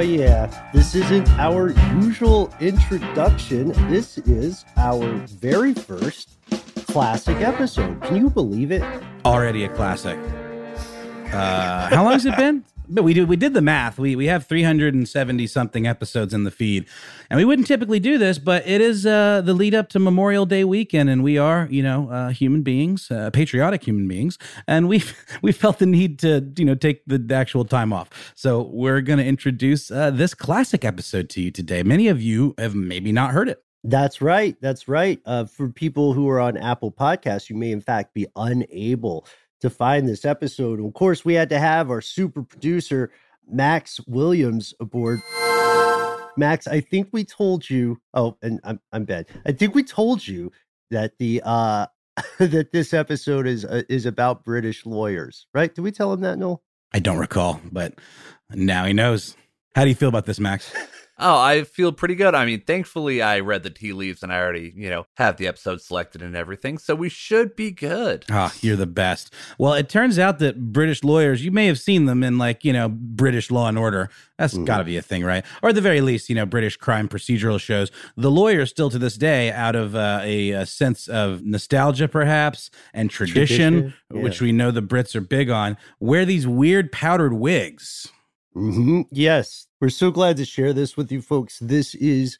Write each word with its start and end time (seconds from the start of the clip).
Oh, 0.00 0.02
yeah. 0.02 0.70
This 0.72 0.94
isn't 0.94 1.28
our 1.32 1.72
usual 2.00 2.50
introduction. 2.58 3.68
This 3.90 4.16
is 4.16 4.64
our 4.78 5.06
very 5.26 5.74
first 5.74 6.38
classic 6.86 7.36
episode. 7.42 8.00
Can 8.04 8.16
you 8.16 8.30
believe 8.30 8.72
it? 8.72 8.82
Already 9.26 9.64
a 9.64 9.68
classic. 9.68 10.18
Uh, 11.34 11.88
how 11.88 12.02
long 12.02 12.14
has 12.14 12.24
it 12.24 12.34
been? 12.38 12.64
But 12.90 13.04
we 13.04 13.14
did 13.14 13.28
we 13.28 13.36
did 13.36 13.54
the 13.54 13.62
math. 13.62 13.98
We 13.98 14.16
we 14.16 14.26
have 14.26 14.46
370 14.46 15.46
something 15.46 15.86
episodes 15.86 16.34
in 16.34 16.42
the 16.42 16.50
feed, 16.50 16.86
and 17.30 17.38
we 17.38 17.44
wouldn't 17.44 17.68
typically 17.68 18.00
do 18.00 18.18
this, 18.18 18.38
but 18.38 18.66
it 18.66 18.80
is 18.80 19.06
uh, 19.06 19.42
the 19.42 19.54
lead 19.54 19.74
up 19.74 19.88
to 19.90 20.00
Memorial 20.00 20.44
Day 20.44 20.64
weekend, 20.64 21.08
and 21.08 21.22
we 21.22 21.38
are 21.38 21.68
you 21.70 21.82
know 21.84 22.10
uh, 22.10 22.30
human 22.30 22.62
beings, 22.62 23.08
uh, 23.10 23.30
patriotic 23.30 23.84
human 23.84 24.08
beings, 24.08 24.38
and 24.66 24.88
we 24.88 25.04
we 25.42 25.52
felt 25.52 25.78
the 25.78 25.86
need 25.86 26.18
to 26.20 26.52
you 26.56 26.64
know 26.64 26.74
take 26.74 27.04
the, 27.06 27.18
the 27.18 27.34
actual 27.34 27.64
time 27.64 27.92
off. 27.92 28.32
So 28.34 28.62
we're 28.62 29.00
going 29.02 29.20
to 29.20 29.26
introduce 29.26 29.90
uh, 29.90 30.10
this 30.10 30.34
classic 30.34 30.84
episode 30.84 31.30
to 31.30 31.40
you 31.40 31.52
today. 31.52 31.84
Many 31.84 32.08
of 32.08 32.20
you 32.20 32.54
have 32.58 32.74
maybe 32.74 33.12
not 33.12 33.30
heard 33.30 33.48
it. 33.48 33.62
That's 33.84 34.20
right. 34.20 34.56
That's 34.60 34.88
right. 34.88 35.20
Uh, 35.24 35.46
for 35.46 35.70
people 35.70 36.12
who 36.12 36.28
are 36.28 36.40
on 36.40 36.56
Apple 36.56 36.92
Podcasts, 36.92 37.48
you 37.48 37.56
may 37.56 37.70
in 37.70 37.80
fact 37.80 38.12
be 38.14 38.26
unable 38.36 39.26
to 39.60 39.70
find 39.70 40.08
this 40.08 40.24
episode. 40.24 40.78
And 40.78 40.88
of 40.88 40.94
course, 40.94 41.24
we 41.24 41.34
had 41.34 41.48
to 41.50 41.58
have 41.58 41.90
our 41.90 42.00
super 42.00 42.42
producer, 42.42 43.10
Max 43.48 44.00
Williams, 44.06 44.74
aboard. 44.80 45.20
Max, 46.36 46.66
I 46.66 46.80
think 46.80 47.08
we 47.12 47.24
told 47.24 47.68
you. 47.68 48.00
Oh, 48.14 48.36
and 48.42 48.60
I'm 48.64 48.80
I'm 48.92 49.04
bad. 49.04 49.26
I 49.46 49.52
think 49.52 49.74
we 49.74 49.82
told 49.82 50.26
you 50.26 50.52
that 50.90 51.18
the 51.18 51.42
uh 51.44 51.86
that 52.38 52.72
this 52.72 52.94
episode 52.94 53.46
is 53.46 53.64
uh, 53.64 53.82
is 53.88 54.06
about 54.06 54.44
British 54.44 54.86
lawyers, 54.86 55.46
right? 55.54 55.74
Did 55.74 55.82
we 55.82 55.92
tell 55.92 56.12
him 56.12 56.20
that, 56.22 56.38
Noel? 56.38 56.62
I 56.92 56.98
don't 56.98 57.18
recall, 57.18 57.60
but 57.70 57.94
now 58.50 58.84
he 58.84 58.92
knows. 58.92 59.36
How 59.74 59.82
do 59.84 59.88
you 59.88 59.94
feel 59.94 60.08
about 60.08 60.26
this, 60.26 60.40
Max? 60.40 60.72
Oh, 61.20 61.38
I 61.38 61.64
feel 61.64 61.92
pretty 61.92 62.14
good. 62.14 62.34
I 62.34 62.46
mean, 62.46 62.62
thankfully, 62.62 63.20
I 63.20 63.40
read 63.40 63.62
the 63.62 63.70
tea 63.70 63.92
leaves 63.92 64.22
and 64.22 64.32
I 64.32 64.40
already, 64.40 64.72
you 64.74 64.88
know, 64.88 65.06
have 65.18 65.36
the 65.36 65.46
episode 65.46 65.80
selected 65.82 66.22
and 66.22 66.34
everything. 66.34 66.78
So 66.78 66.94
we 66.94 67.08
should 67.10 67.54
be 67.54 67.70
good. 67.70 68.24
Ah, 68.30 68.54
you're 68.60 68.76
the 68.76 68.86
best. 68.86 69.32
Well, 69.58 69.74
it 69.74 69.88
turns 69.88 70.18
out 70.18 70.38
that 70.38 70.72
British 70.72 71.04
lawyers, 71.04 71.44
you 71.44 71.50
may 71.50 71.66
have 71.66 71.78
seen 71.78 72.06
them 72.06 72.22
in 72.22 72.38
like, 72.38 72.64
you 72.64 72.72
know, 72.72 72.88
British 72.88 73.50
Law 73.50 73.68
and 73.68 73.76
Order. 73.78 74.08
That's 74.38 74.54
Mhm. 74.54 74.64
got 74.64 74.78
to 74.78 74.84
be 74.84 74.96
a 74.96 75.02
thing, 75.02 75.22
right? 75.22 75.44
Or 75.62 75.68
at 75.68 75.74
the 75.74 75.80
very 75.82 76.00
least, 76.00 76.30
you 76.30 76.34
know, 76.34 76.46
British 76.46 76.76
crime 76.78 77.08
procedural 77.08 77.60
shows. 77.60 77.90
The 78.16 78.30
lawyers 78.30 78.70
still 78.70 78.88
to 78.88 78.98
this 78.98 79.16
day, 79.18 79.52
out 79.52 79.76
of 79.76 79.94
uh, 79.94 80.20
a, 80.22 80.50
a 80.52 80.64
sense 80.66 81.06
of 81.08 81.42
nostalgia, 81.44 82.08
perhaps, 82.08 82.70
and 82.94 83.10
tradition, 83.10 83.40
Tradition, 83.74 83.94
yeah. 84.14 84.22
which 84.22 84.40
we 84.40 84.52
know 84.52 84.70
the 84.70 84.82
Brits 84.82 85.14
are 85.14 85.20
big 85.20 85.50
on, 85.50 85.76
wear 85.98 86.24
these 86.24 86.46
weird 86.46 86.90
powdered 86.90 87.34
wigs. 87.34 88.08
hmm 88.54 89.02
Yes, 89.10 89.66
we're 89.80 89.88
so 89.88 90.10
glad 90.10 90.36
to 90.36 90.44
share 90.44 90.72
this 90.72 90.96
with 90.96 91.10
you 91.10 91.22
folks. 91.22 91.58
This 91.58 91.94
is, 91.94 92.38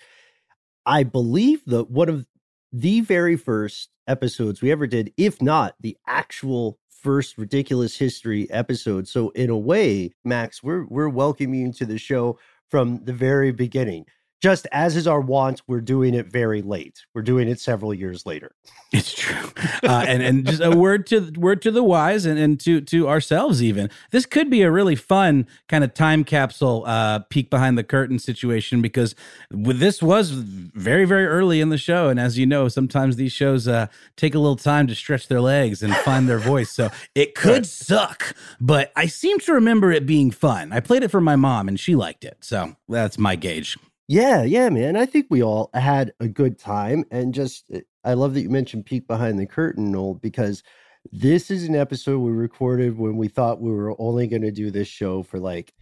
I 0.84 1.05
believe, 1.05 1.62
the 1.67 1.84
one 1.84 2.09
of 2.09 2.27
the 2.73 3.01
very 3.01 3.37
first 3.37 3.89
episodes 4.06 4.61
we 4.61 4.71
ever 4.71 4.87
did, 4.87 5.12
if 5.17 5.41
not 5.41 5.75
the 5.81 5.97
actual 6.06 6.78
first 6.91 7.39
ridiculous 7.39 7.97
history 7.97 8.51
episode. 8.51 9.09
So 9.09 9.31
in 9.31 9.49
a 9.49 9.56
way, 9.56 10.12
Max, 10.25 10.62
we're 10.62 10.84
we're 10.87 11.09
welcoming 11.09 11.67
you 11.67 11.73
to 11.73 11.87
the 11.87 11.99
show 11.99 12.39
from 12.69 13.05
the 13.05 13.12
very 13.12 13.53
beginning. 13.53 14.05
Just 14.41 14.67
as 14.73 14.97
is 14.97 15.06
our 15.06 15.21
wont, 15.21 15.61
we're 15.67 15.83
doing 15.83 16.15
it 16.15 16.27
very 16.27 16.62
late. 16.62 17.05
We're 17.15 17.23
doing 17.23 17.49
it 17.49 17.61
several 17.61 17.93
years 17.93 18.25
later. 18.25 18.53
It's 18.93 19.12
true, 19.12 19.51
uh, 19.84 20.05
and 20.09 20.21
and 20.21 20.45
just 20.47 20.61
a 20.62 20.71
word 20.71 21.06
to 21.09 21.31
word 21.37 21.62
to 21.62 21.71
the 21.71 21.84
wise, 21.84 22.27
and, 22.27 22.39
and 22.39 22.59
to 22.61 22.81
to 22.81 23.09
ourselves 23.09 23.62
even. 23.62 23.89
This 24.11 24.27
could 24.27 24.51
be 24.51 24.62
a 24.62 24.71
really 24.71 24.97
fun 24.97 25.47
kind 25.69 25.84
of 25.84 25.95
time 25.95 26.25
capsule, 26.25 26.84
uh, 26.87 27.21
peek 27.21 27.51
behind 27.51 27.78
the 27.78 27.84
curtain 27.84 28.19
situation 28.19 28.83
because 28.83 29.15
this 29.51 30.03
was 30.03 30.31
very 30.31 31.05
very 31.05 31.27
early 31.27 31.61
in 31.61 31.69
the 31.69 31.78
show, 31.78 32.09
and 32.09 32.19
as 32.19 32.37
you 32.37 32.47
know, 32.47 32.67
sometimes 32.67 33.15
these 33.15 33.33
shows 33.33 33.69
uh, 33.69 33.87
take 34.17 34.34
a 34.34 34.39
little 34.39 34.57
time 34.57 34.89
to 34.89 34.95
stretch 34.95 35.28
their 35.28 35.41
legs 35.41 35.83
and 35.83 35.95
find 35.99 36.28
their 36.28 36.41
voice. 36.41 36.72
So 36.72 36.91
it 37.15 37.34
could 37.37 37.67
suck, 37.67 38.34
but 38.61 38.91
I 38.97 39.07
seem 39.07 39.39
to 39.41 39.53
remember 39.53 39.93
it 39.93 40.05
being 40.05 40.33
fun. 40.33 40.72
I 40.72 40.81
played 40.81 41.05
it 41.05 41.12
for 41.12 41.21
my 41.21 41.37
mom, 41.37 41.69
and 41.69 41.78
she 41.78 41.95
liked 41.95 42.25
it, 42.25 42.39
so 42.41 42.75
that's 42.89 43.19
my 43.19 43.37
gauge. 43.37 43.77
Yeah, 44.10 44.43
yeah, 44.43 44.71
man. 44.71 44.97
I 44.97 45.06
think 45.06 45.26
we 45.31 45.41
all 45.41 45.71
had 45.72 46.15
a 46.19 46.26
good 46.26 46.59
time. 46.59 47.04
And 47.12 47.32
just, 47.32 47.71
uh, 47.72 47.78
I 48.03 48.15
love 48.15 48.34
that 48.34 48.41
you 48.41 48.50
mentioned 48.50 48.84
Peek 48.84 49.06
Behind 49.06 49.38
the 49.38 49.47
Curtain, 49.47 49.93
Noel, 49.93 50.15
because 50.15 50.65
this 51.12 51.48
is 51.48 51.62
an 51.62 51.76
episode 51.76 52.19
we 52.19 52.32
recorded 52.32 52.98
when 52.98 53.16
we 53.16 53.28
thought 53.28 53.60
we 53.60 53.71
were 53.71 53.94
only 54.00 54.26
going 54.26 54.43
to 54.43 54.50
do 54.50 54.72
this 54.72 54.88
show 54.88 55.22
for 55.22 55.38
like 55.38 55.72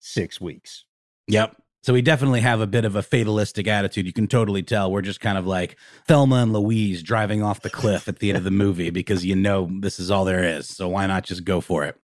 six 0.00 0.40
weeks. 0.40 0.84
Yep. 1.28 1.62
So 1.84 1.92
we 1.92 2.02
definitely 2.02 2.40
have 2.40 2.60
a 2.60 2.66
bit 2.66 2.84
of 2.84 2.96
a 2.96 3.04
fatalistic 3.04 3.68
attitude. 3.68 4.04
You 4.04 4.12
can 4.12 4.26
totally 4.26 4.64
tell 4.64 4.90
we're 4.90 5.00
just 5.00 5.20
kind 5.20 5.38
of 5.38 5.46
like 5.46 5.76
Thelma 6.08 6.42
and 6.42 6.52
Louise 6.52 7.04
driving 7.04 7.40
off 7.40 7.60
the 7.60 7.70
cliff 7.70 8.08
at 8.08 8.18
the 8.18 8.30
end 8.30 8.38
of 8.38 8.42
the 8.42 8.50
movie 8.50 8.90
because 8.90 9.24
you 9.24 9.36
know 9.36 9.70
this 9.78 10.00
is 10.00 10.10
all 10.10 10.24
there 10.24 10.42
is. 10.42 10.66
So 10.66 10.88
why 10.88 11.06
not 11.06 11.22
just 11.22 11.44
go 11.44 11.60
for 11.60 11.84
it? 11.84 11.96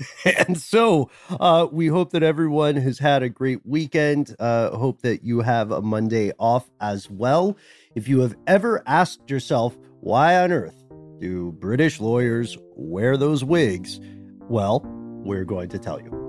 and 0.46 0.58
so 0.58 1.10
uh, 1.40 1.66
we 1.70 1.86
hope 1.86 2.10
that 2.12 2.22
everyone 2.22 2.76
has 2.76 2.98
had 2.98 3.22
a 3.22 3.28
great 3.28 3.64
weekend. 3.64 4.34
Uh, 4.38 4.70
hope 4.76 5.02
that 5.02 5.24
you 5.24 5.40
have 5.40 5.70
a 5.70 5.82
Monday 5.82 6.32
off 6.38 6.70
as 6.80 7.10
well. 7.10 7.56
If 7.94 8.08
you 8.08 8.20
have 8.20 8.34
ever 8.46 8.82
asked 8.86 9.28
yourself, 9.30 9.76
why 10.00 10.36
on 10.38 10.52
earth 10.52 10.84
do 11.20 11.52
British 11.52 12.00
lawyers 12.00 12.56
wear 12.76 13.16
those 13.16 13.44
wigs? 13.44 14.00
Well, 14.48 14.82
we're 15.24 15.44
going 15.44 15.68
to 15.70 15.78
tell 15.78 16.00
you. 16.00 16.21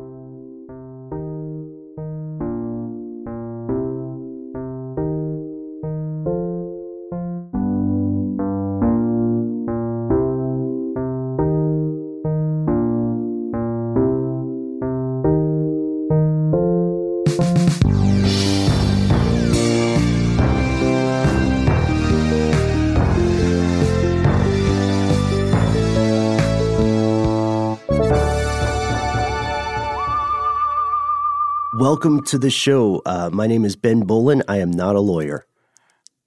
Welcome 31.94 32.24
to 32.24 32.40
the 32.40 32.50
show. 32.50 33.04
Uh, 33.06 33.30
my 33.32 33.46
name 33.46 33.64
is 33.64 33.76
Ben 33.76 34.00
Bowlin. 34.00 34.42
I 34.48 34.58
am 34.58 34.72
not 34.72 34.96
a 34.96 35.00
lawyer. 35.00 35.46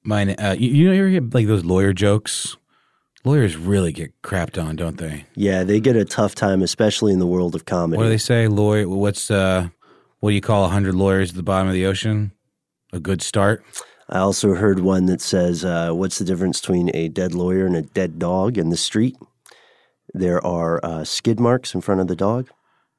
Mine, 0.05 0.31
uh, 0.39 0.55
you, 0.57 0.69
you 0.69 0.87
know, 0.87 0.93
you 0.93 1.07
hear 1.07 1.21
like 1.33 1.49
those 1.49 1.65
lawyer 1.65 1.93
jokes. 1.93 2.57
Lawyers 3.25 3.57
really 3.57 3.91
get 3.91 4.13
crapped 4.23 4.63
on, 4.63 4.77
don't 4.77 4.99
they? 4.99 5.25
Yeah, 5.35 5.65
they 5.65 5.81
get 5.81 5.97
a 5.97 6.05
tough 6.05 6.37
time, 6.37 6.63
especially 6.63 7.13
in 7.13 7.19
the 7.19 7.27
world 7.27 7.57
of 7.57 7.65
comedy. 7.65 7.99
What 7.99 8.05
do 8.05 8.11
they 8.11 8.17
say? 8.17 8.47
Lawyer, 8.47 8.89
what's 8.89 9.29
uh, 9.29 9.71
what 10.21 10.31
do 10.31 10.35
you 10.37 10.41
call 10.41 10.67
a 10.67 10.69
hundred 10.69 10.95
lawyers 10.95 11.31
at 11.31 11.37
the 11.37 11.43
bottom 11.43 11.67
of 11.67 11.75
the 11.75 11.85
ocean? 11.85 12.31
A 12.93 13.01
good 13.01 13.21
start. 13.21 13.65
I 14.09 14.19
also 14.21 14.55
heard 14.55 14.79
one 14.79 15.07
that 15.07 15.21
says, 15.21 15.65
uh, 15.65 15.91
"What's 15.91 16.21
the 16.21 16.25
difference 16.25 16.61
between 16.61 16.93
a 16.95 17.09
dead 17.09 17.35
lawyer 17.35 17.67
and 17.67 17.75
a 17.75 17.83
dead 17.83 18.21
dog 18.21 18.57
in 18.57 18.71
the 18.71 18.77
street?" 18.77 19.17
There 20.15 20.41
are 20.47 20.79
uh, 20.85 21.03
skid 21.03 21.41
marks 21.41 21.75
in 21.75 21.81
front 21.81 22.01
of 22.01 22.07
the 22.07 22.15
dog. 22.15 22.51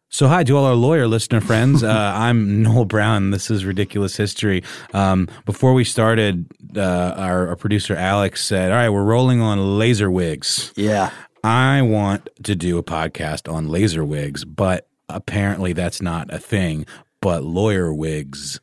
So, 0.10 0.28
hi 0.28 0.44
to 0.46 0.56
all 0.58 0.66
our 0.66 0.74
lawyer 0.76 1.08
listener 1.08 1.42
friends. 1.42 1.84
Uh, 1.88 2.14
I'm 2.16 2.64
Noel 2.64 2.86
Brown. 2.86 3.32
This 3.32 3.50
is 3.52 3.64
Ridiculous 3.66 4.16
History. 4.16 4.64
Um, 4.94 5.28
before 5.46 5.74
we 5.74 5.84
started, 5.84 6.46
uh, 6.76 7.14
our, 7.18 7.50
our 7.50 7.56
producer 7.56 7.96
Alex 7.96 8.44
said, 8.44 8.72
All 8.72 8.78
right, 8.78 8.90
we're 8.90 9.04
rolling 9.04 9.42
on 9.42 9.78
laser 9.78 10.10
wigs. 10.12 10.74
Yeah, 10.76 11.12
I 11.44 11.82
want 11.82 12.30
to 12.44 12.56
do 12.56 12.78
a 12.78 12.84
podcast 12.84 13.52
on 13.52 13.68
laser 13.70 14.04
wigs, 14.04 14.44
but 14.46 14.88
apparently 15.10 15.74
that's 15.74 16.02
not 16.02 16.34
a 16.34 16.40
thing. 16.40 16.86
But 17.22 17.44
lawyer 17.44 17.94
wigs 17.94 18.60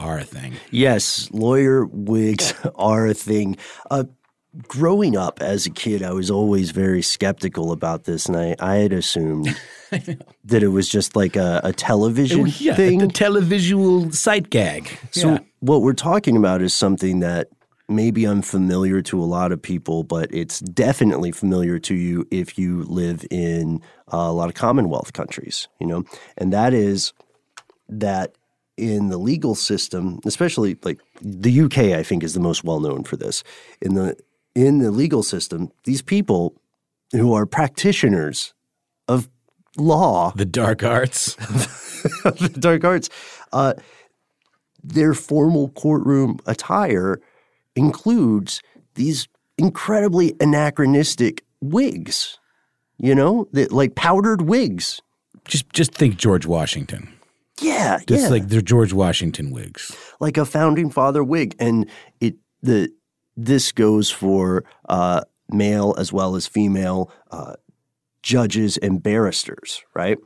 are 0.00 0.18
a 0.18 0.24
thing. 0.24 0.54
yes, 0.70 1.28
lawyer 1.32 1.86
wigs 1.86 2.54
are 2.76 3.06
a 3.06 3.14
thing. 3.14 3.56
Uh, 3.90 4.04
growing 4.66 5.16
up 5.16 5.40
as 5.40 5.66
a 5.66 5.70
kid, 5.70 6.02
I 6.02 6.12
was 6.12 6.30
always 6.30 6.70
very 6.72 7.02
skeptical 7.02 7.70
about 7.70 8.04
this, 8.04 8.26
and 8.26 8.36
I, 8.36 8.56
I 8.58 8.76
had 8.76 8.92
assumed 8.92 9.56
that 9.90 10.62
it 10.62 10.68
was 10.68 10.88
just 10.88 11.14
like 11.14 11.36
a, 11.36 11.60
a 11.62 11.72
television 11.72 12.46
thing. 12.48 12.98
the 12.98 13.06
televisual 13.06 14.12
sight 14.14 14.50
gag. 14.50 14.98
So 15.12 15.32
Yeah. 15.34 15.38
what 15.60 15.82
we're 15.82 15.92
talking 15.92 16.36
about 16.36 16.62
is 16.62 16.74
something 16.74 17.20
that 17.20 17.48
may 17.90 18.10
be 18.10 18.26
unfamiliar 18.26 19.00
to 19.00 19.18
a 19.22 19.24
lot 19.24 19.50
of 19.52 19.62
people, 19.62 20.02
but 20.02 20.28
it's 20.34 20.60
definitely 20.60 21.32
familiar 21.32 21.78
to 21.78 21.94
you 21.94 22.26
if 22.30 22.58
you 22.58 22.82
live 22.84 23.24
in 23.30 23.80
a 24.08 24.30
lot 24.32 24.48
of 24.48 24.54
Commonwealth 24.54 25.12
countries, 25.14 25.68
you 25.80 25.86
know, 25.86 26.04
and 26.36 26.52
that 26.52 26.74
is 26.74 27.12
that 27.88 28.34
in 28.76 29.08
the 29.08 29.16
legal 29.18 29.54
system, 29.54 30.20
especially 30.26 30.76
like 30.82 31.00
the 31.22 31.62
UK, 31.62 31.78
I 31.98 32.02
think 32.02 32.22
is 32.22 32.34
the 32.34 32.40
most 32.40 32.62
well 32.62 32.80
known 32.80 33.04
for 33.04 33.16
this. 33.16 33.42
In 33.80 33.94
the 33.94 34.16
in 34.54 34.78
the 34.78 34.90
legal 34.90 35.22
system, 35.22 35.70
these 35.84 36.02
people 36.02 36.54
who 37.12 37.32
are 37.32 37.46
practitioners 37.46 38.54
of 39.06 39.28
law 39.76 40.32
the 40.36 40.44
dark 40.44 40.82
arts. 40.82 41.34
the 42.24 42.54
dark 42.58 42.84
arts. 42.84 43.08
Uh, 43.52 43.74
their 44.82 45.14
formal 45.14 45.68
courtroom 45.70 46.38
attire 46.46 47.20
includes 47.74 48.62
these 48.94 49.28
incredibly 49.56 50.34
anachronistic 50.40 51.44
wigs, 51.60 52.38
you 52.98 53.14
know, 53.14 53.48
that, 53.52 53.72
like 53.72 53.94
powdered 53.94 54.42
wigs. 54.42 55.00
just 55.44 55.72
just 55.72 55.92
think 55.92 56.16
George 56.16 56.46
Washington. 56.46 57.12
Yeah, 57.60 57.98
Just 58.06 58.24
yeah, 58.24 58.28
like 58.28 58.48
they're 58.48 58.60
George 58.60 58.92
Washington 58.92 59.50
wigs. 59.50 59.90
like 60.20 60.36
a 60.36 60.44
founding 60.44 60.90
father 60.90 61.24
wig, 61.24 61.56
and 61.58 61.88
it 62.20 62.36
the 62.62 62.92
this 63.38 63.70
goes 63.70 64.10
for 64.10 64.64
uh, 64.88 65.22
male 65.48 65.94
as 65.96 66.12
well 66.12 66.34
as 66.34 66.46
female 66.46 67.10
uh, 67.30 67.54
judges 68.22 68.76
and 68.78 69.02
barristers, 69.02 69.82
right? 69.94 70.18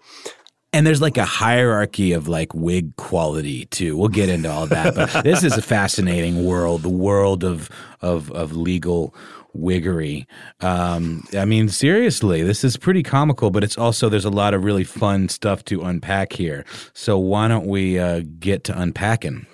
And 0.72 0.86
there's 0.86 1.02
like 1.02 1.18
a 1.18 1.26
hierarchy 1.26 2.12
of 2.12 2.28
like 2.28 2.54
wig 2.54 2.96
quality 2.96 3.66
too. 3.66 3.98
We'll 3.98 4.08
get 4.08 4.30
into 4.30 4.50
all 4.50 4.66
that, 4.68 4.94
but 4.94 5.22
this 5.22 5.44
is 5.44 5.58
a 5.58 5.62
fascinating 5.62 6.46
world, 6.46 6.82
the 6.82 6.88
world 6.88 7.44
of 7.44 7.68
of 8.00 8.32
of 8.32 8.56
legal 8.56 9.14
wiggery. 9.52 10.26
Um, 10.60 11.24
I 11.36 11.44
mean, 11.44 11.68
seriously, 11.68 12.42
this 12.42 12.64
is 12.64 12.78
pretty 12.78 13.02
comical, 13.02 13.50
but 13.50 13.62
it's 13.62 13.76
also 13.76 14.08
there's 14.08 14.24
a 14.24 14.30
lot 14.30 14.54
of 14.54 14.64
really 14.64 14.84
fun 14.84 15.28
stuff 15.28 15.62
to 15.66 15.82
unpack 15.82 16.32
here. 16.32 16.64
So 16.94 17.18
why 17.18 17.48
don't 17.48 17.66
we 17.66 17.98
uh, 17.98 18.22
get 18.40 18.64
to 18.64 18.80
unpacking? 18.80 19.46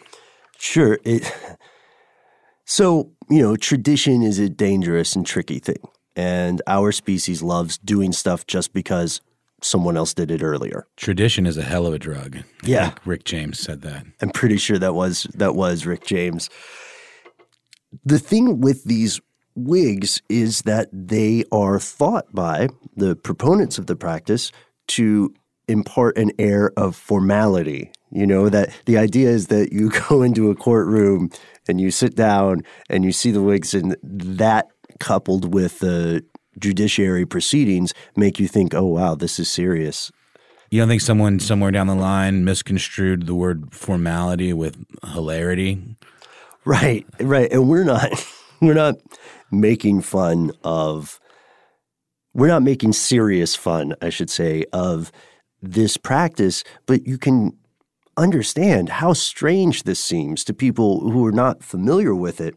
Sure. 0.58 0.98
It, 1.04 1.32
so, 2.70 3.10
you 3.30 3.40
know, 3.40 3.56
tradition 3.56 4.20
is 4.22 4.38
a 4.38 4.50
dangerous 4.50 5.16
and 5.16 5.24
tricky 5.24 5.58
thing. 5.58 5.88
And 6.14 6.60
our 6.66 6.92
species 6.92 7.42
loves 7.42 7.78
doing 7.78 8.12
stuff 8.12 8.46
just 8.46 8.74
because 8.74 9.22
someone 9.62 9.96
else 9.96 10.12
did 10.12 10.30
it 10.30 10.42
earlier. 10.42 10.86
Tradition 10.98 11.46
is 11.46 11.56
a 11.56 11.62
hell 11.62 11.86
of 11.86 11.94
a 11.94 11.98
drug. 11.98 12.36
I 12.36 12.44
Yeah. 12.62 12.94
Rick 13.06 13.24
James 13.24 13.58
said 13.58 13.80
that. 13.82 14.04
I'm 14.20 14.28
pretty 14.28 14.58
sure 14.58 14.78
that 14.78 14.94
was 14.94 15.22
that 15.34 15.54
was 15.54 15.86
Rick 15.86 16.04
James. 16.04 16.50
The 18.04 18.18
thing 18.18 18.60
with 18.60 18.84
these 18.84 19.18
wigs 19.54 20.20
is 20.28 20.62
that 20.62 20.90
they 20.92 21.44
are 21.50 21.80
thought 21.80 22.26
by 22.34 22.68
the 22.94 23.16
proponents 23.16 23.78
of 23.78 23.86
the 23.86 23.96
practice 23.96 24.52
to 24.88 25.32
impart 25.68 26.18
an 26.18 26.32
air 26.38 26.72
of 26.76 26.96
formality. 26.96 27.92
You 28.10 28.26
know, 28.26 28.48
that 28.48 28.70
the 28.86 28.96
idea 28.96 29.28
is 29.28 29.48
that 29.48 29.72
you 29.72 29.90
go 30.08 30.22
into 30.22 30.50
a 30.50 30.54
courtroom 30.54 31.30
and 31.68 31.80
you 31.80 31.90
sit 31.90 32.16
down 32.16 32.62
and 32.88 33.04
you 33.04 33.12
see 33.12 33.30
the 33.30 33.42
wigs, 33.42 33.74
and 33.74 33.96
that 34.02 34.68
coupled 34.98 35.52
with 35.52 35.78
the 35.80 36.24
judiciary 36.58 37.24
proceedings 37.24 37.94
make 38.16 38.40
you 38.40 38.48
think, 38.48 38.74
oh, 38.74 38.84
wow, 38.84 39.14
this 39.14 39.38
is 39.38 39.48
serious. 39.48 40.10
You 40.70 40.80
don't 40.80 40.88
think 40.88 41.00
someone 41.00 41.40
somewhere 41.40 41.70
down 41.70 41.86
the 41.86 41.94
line 41.94 42.44
misconstrued 42.44 43.26
the 43.26 43.34
word 43.34 43.72
formality 43.72 44.52
with 44.52 44.84
hilarity? 45.12 45.96
Right, 46.64 47.06
right. 47.20 47.50
And 47.50 47.68
we're 47.68 47.84
not 47.84 48.10
we're 48.60 48.74
not 48.74 48.96
making 49.50 50.02
fun 50.02 50.52
of 50.64 51.18
we're 52.34 52.48
not 52.48 52.62
making 52.62 52.92
serious 52.92 53.56
fun, 53.56 53.94
I 54.02 54.10
should 54.10 54.28
say, 54.28 54.64
of 54.72 55.10
this 55.62 55.96
practice, 55.96 56.64
but 56.86 57.06
you 57.06 57.18
can 57.18 57.56
understand 58.16 58.88
how 58.88 59.12
strange 59.12 59.84
this 59.84 60.00
seems 60.00 60.44
to 60.44 60.54
people 60.54 61.10
who 61.10 61.24
are 61.24 61.32
not 61.32 61.62
familiar 61.62 62.14
with 62.14 62.40
it. 62.40 62.54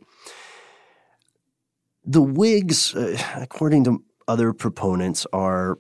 The 2.03 2.21
wigs, 2.21 2.95
uh, 2.95 3.17
according 3.35 3.83
to 3.85 4.03
other 4.27 4.53
proponents, 4.53 5.27
are 5.31 5.77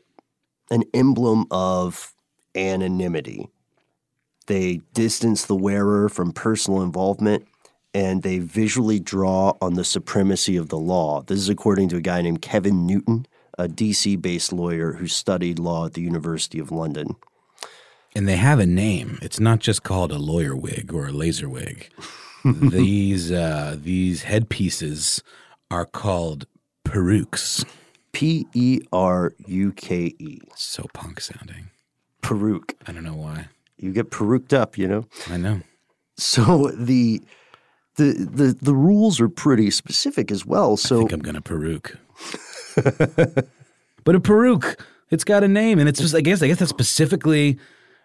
an 0.69 0.83
emblem 0.93 1.45
of 1.51 2.13
anonymity. 2.55 3.49
They 4.47 4.81
distance 4.93 5.45
the 5.45 5.55
wearer 5.55 6.09
from 6.09 6.31
personal 6.31 6.81
involvement 6.81 7.47
and 7.93 8.23
they 8.23 8.39
visually 8.39 8.99
draw 8.99 9.53
on 9.61 9.73
the 9.73 9.83
supremacy 9.83 10.55
of 10.55 10.69
the 10.69 10.77
law. 10.77 11.21
This 11.23 11.39
is 11.39 11.49
according 11.49 11.89
to 11.89 11.97
a 11.97 12.01
guy 12.01 12.21
named 12.21 12.41
Kevin 12.41 12.85
Newton, 12.87 13.25
a 13.61 13.67
DC 13.67 14.21
based 14.21 14.51
lawyer 14.51 14.93
who 14.93 15.07
studied 15.07 15.59
law 15.59 15.85
at 15.85 15.93
the 15.93 16.01
University 16.01 16.59
of 16.59 16.71
London. 16.71 17.15
And 18.15 18.27
they 18.27 18.35
have 18.37 18.59
a 18.59 18.65
name. 18.65 19.19
It's 19.21 19.39
not 19.39 19.59
just 19.59 19.83
called 19.83 20.11
a 20.11 20.17
lawyer 20.17 20.55
wig 20.55 20.91
or 20.93 21.07
a 21.07 21.11
laser 21.11 21.47
wig. 21.47 21.89
these 22.45 23.31
uh, 23.31 23.77
these 23.79 24.23
headpieces 24.23 25.23
are 25.69 25.85
called 25.85 26.47
perukes. 26.83 27.63
P 28.11 28.45
E 28.53 28.81
R 28.91 29.33
U 29.45 29.71
K 29.73 30.13
E. 30.19 30.39
So 30.55 30.87
punk 30.93 31.21
sounding. 31.21 31.69
Peruke. 32.21 32.73
I 32.87 32.91
don't 32.91 33.03
know 33.03 33.15
why. 33.15 33.47
You 33.77 33.93
get 33.93 34.11
peruked 34.11 34.53
up, 34.53 34.77
you 34.77 34.87
know? 34.87 35.05
I 35.29 35.37
know. 35.37 35.61
So 36.17 36.71
the 36.75 37.21
the 37.95 38.13
the, 38.13 38.57
the 38.61 38.75
rules 38.75 39.19
are 39.21 39.29
pretty 39.29 39.71
specific 39.71 40.31
as 40.31 40.45
well. 40.45 40.73
I 40.73 40.75
So 40.75 40.97
think 40.99 41.13
I'm 41.13 41.19
gonna 41.21 41.41
peruke. 41.41 41.97
but 44.03 44.15
a 44.15 44.19
peruke, 44.19 44.79
it's 45.09 45.23
got 45.23 45.43
a 45.43 45.47
name, 45.47 45.79
and 45.79 45.89
it's 45.89 45.99
just. 45.99 46.15
I 46.15 46.21
guess. 46.21 46.41
I 46.41 46.47
guess 46.47 46.59
that's 46.59 46.69
specifically. 46.69 47.59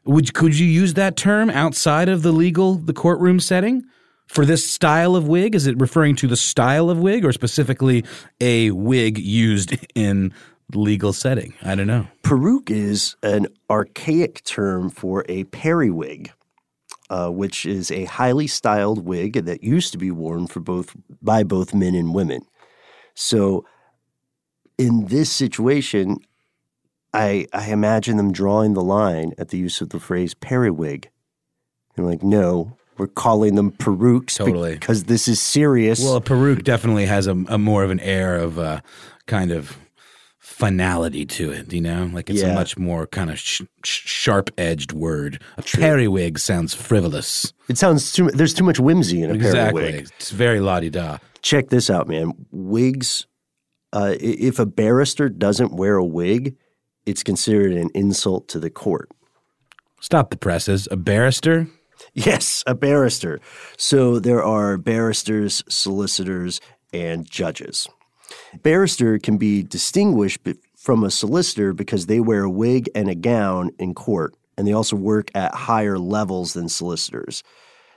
Would 0.05 0.35
could 0.35 0.59
you 0.59 0.67
use 0.67 0.95
that 0.95 1.17
term 1.17 1.51
outside 1.51 2.09
of 2.09 2.23
the 2.23 2.33
legal, 2.33 2.75
the 2.75 2.93
courtroom 2.93 3.41
setting 3.41 3.85
for 4.27 4.45
this 4.45 4.69
style 4.69 5.17
of 5.17 5.27
wig? 5.27 5.55
Is 5.55 5.67
it 5.67 5.79
referring 5.81 6.17
to 6.17 6.27
the 6.27 6.37
style 6.37 6.91
of 6.91 6.99
wig, 6.99 7.25
or 7.25 7.33
specifically 7.33 8.05
a 8.41 8.71
wig 8.73 9.19
used 9.19 9.77
in 9.95 10.33
legal 10.75 11.13
setting? 11.13 11.55
I 11.63 11.75
don't 11.75 11.87
know. 11.87 12.09
Peruke 12.23 12.71
is 12.71 13.17
an 13.23 13.47
archaic 13.71 14.45
term 14.45 14.91
for 14.91 15.25
a 15.29 15.45
periwig, 15.45 16.33
uh, 17.09 17.31
which 17.31 17.67
is 17.67 17.91
a 17.91 18.05
highly 18.05 18.47
styled 18.47 19.05
wig 19.05 19.45
that 19.45 19.63
used 19.63 19.93
to 19.93 19.99
be 19.99 20.11
worn 20.11 20.47
for 20.47 20.61
both 20.61 20.95
by 21.23 21.45
both 21.45 21.75
men 21.75 21.95
and 21.95 22.15
women. 22.15 22.43
So, 23.15 23.65
in 24.79 25.07
this 25.07 25.31
situation, 25.33 26.19
I 27.13 27.47
I 27.53 27.71
imagine 27.71 28.17
them 28.17 28.33
drawing 28.33 28.75
the 28.75 28.83
line 28.83 29.33
at 29.39 29.49
the 29.49 29.59
use 29.59 29.81
of 29.81 29.91
the 29.91 30.01
phrase 30.01 30.35
periwig. 30.35 31.09
They're 31.95 32.05
like, 32.05 32.23
no, 32.23 32.77
we're 32.99 33.07
calling 33.07 33.55
them 33.55 33.71
perukes 33.71 34.37
Totally. 34.37 34.75
because 34.75 35.05
this 35.05 35.29
is 35.29 35.41
serious. 35.41 36.01
Well, 36.03 36.17
a 36.17 36.21
peruke 36.21 36.63
definitely 36.65 37.07
has 37.07 37.27
a, 37.27 37.33
a 37.49 37.57
more 37.59 37.85
of 37.85 37.91
an 37.91 38.01
air 38.01 38.37
of 38.37 38.59
uh, 38.59 38.81
kind 39.27 39.51
of 39.51 39.79
finality 40.39 41.25
to 41.27 41.51
it, 41.51 41.73
you 41.73 41.81
know? 41.81 42.09
Like 42.13 42.31
it's 42.31 42.43
a 42.43 42.53
much 42.55 42.79
more 42.79 43.07
kind 43.07 43.31
of 43.31 43.39
sh- 43.39 43.63
sh- 43.85 44.07
sharp-edged 44.09 44.93
word. 44.93 45.43
A 45.57 45.63
periwig 45.63 46.39
sounds 46.39 46.73
frivolous. 46.75 47.53
It 47.69 47.79
sounds 47.79 48.13
too. 48.13 48.29
There's 48.31 48.55
too 48.55 48.65
much 48.65 48.79
whimsy 48.79 49.23
in 49.23 49.31
a 49.31 49.35
Exactly. 49.35 49.83
periwig. 49.83 50.11
It's 50.19 50.31
very 50.31 50.61
la-di-da. 50.61 51.19
Check 51.43 51.69
this 51.71 51.89
out, 51.91 52.09
man. 52.09 52.33
Wigs. 52.53 53.27
Uh, 53.93 54.15
if 54.21 54.59
a 54.59 54.67
barrister 54.67 55.29
doesn't 55.29 55.75
wear 55.75 55.97
a 55.97 56.05
wig, 56.05 56.57
it's 57.07 57.23
considered 57.23 57.73
an 57.73 57.91
insult 57.95 58.49
to 58.49 58.59
the 58.59 58.71
court. 58.71 59.11
Stop 60.01 60.31
the 60.31 60.37
presses. 60.37 60.89
A 60.91 60.97
barrister? 60.97 61.69
Yes, 62.13 62.63
a 62.67 62.75
barrister. 62.75 63.41
So 63.79 64.19
there 64.19 64.43
are 64.43 64.77
barristers, 64.77 65.63
solicitors, 65.69 66.61
and 66.93 67.29
judges. 67.29 67.89
Barrister 68.63 69.19
can 69.19 69.39
be 69.39 69.63
distinguished 69.63 70.41
from 70.77 71.05
a 71.05 71.11
solicitor 71.11 71.73
because 71.73 72.07
they 72.07 72.21
wear 72.21 72.45
a 72.45 72.51
wig 72.51 72.89
and 72.95 73.09
a 73.09 73.15
gown 73.15 73.71
in 73.79 73.95
court, 73.95 74.35
and 74.57 74.67
they 74.67 74.73
also 74.73 74.97
work 74.97 75.31
at 75.35 75.55
higher 75.55 75.99
levels 75.99 76.53
than 76.53 76.69
solicitors. 76.69 77.43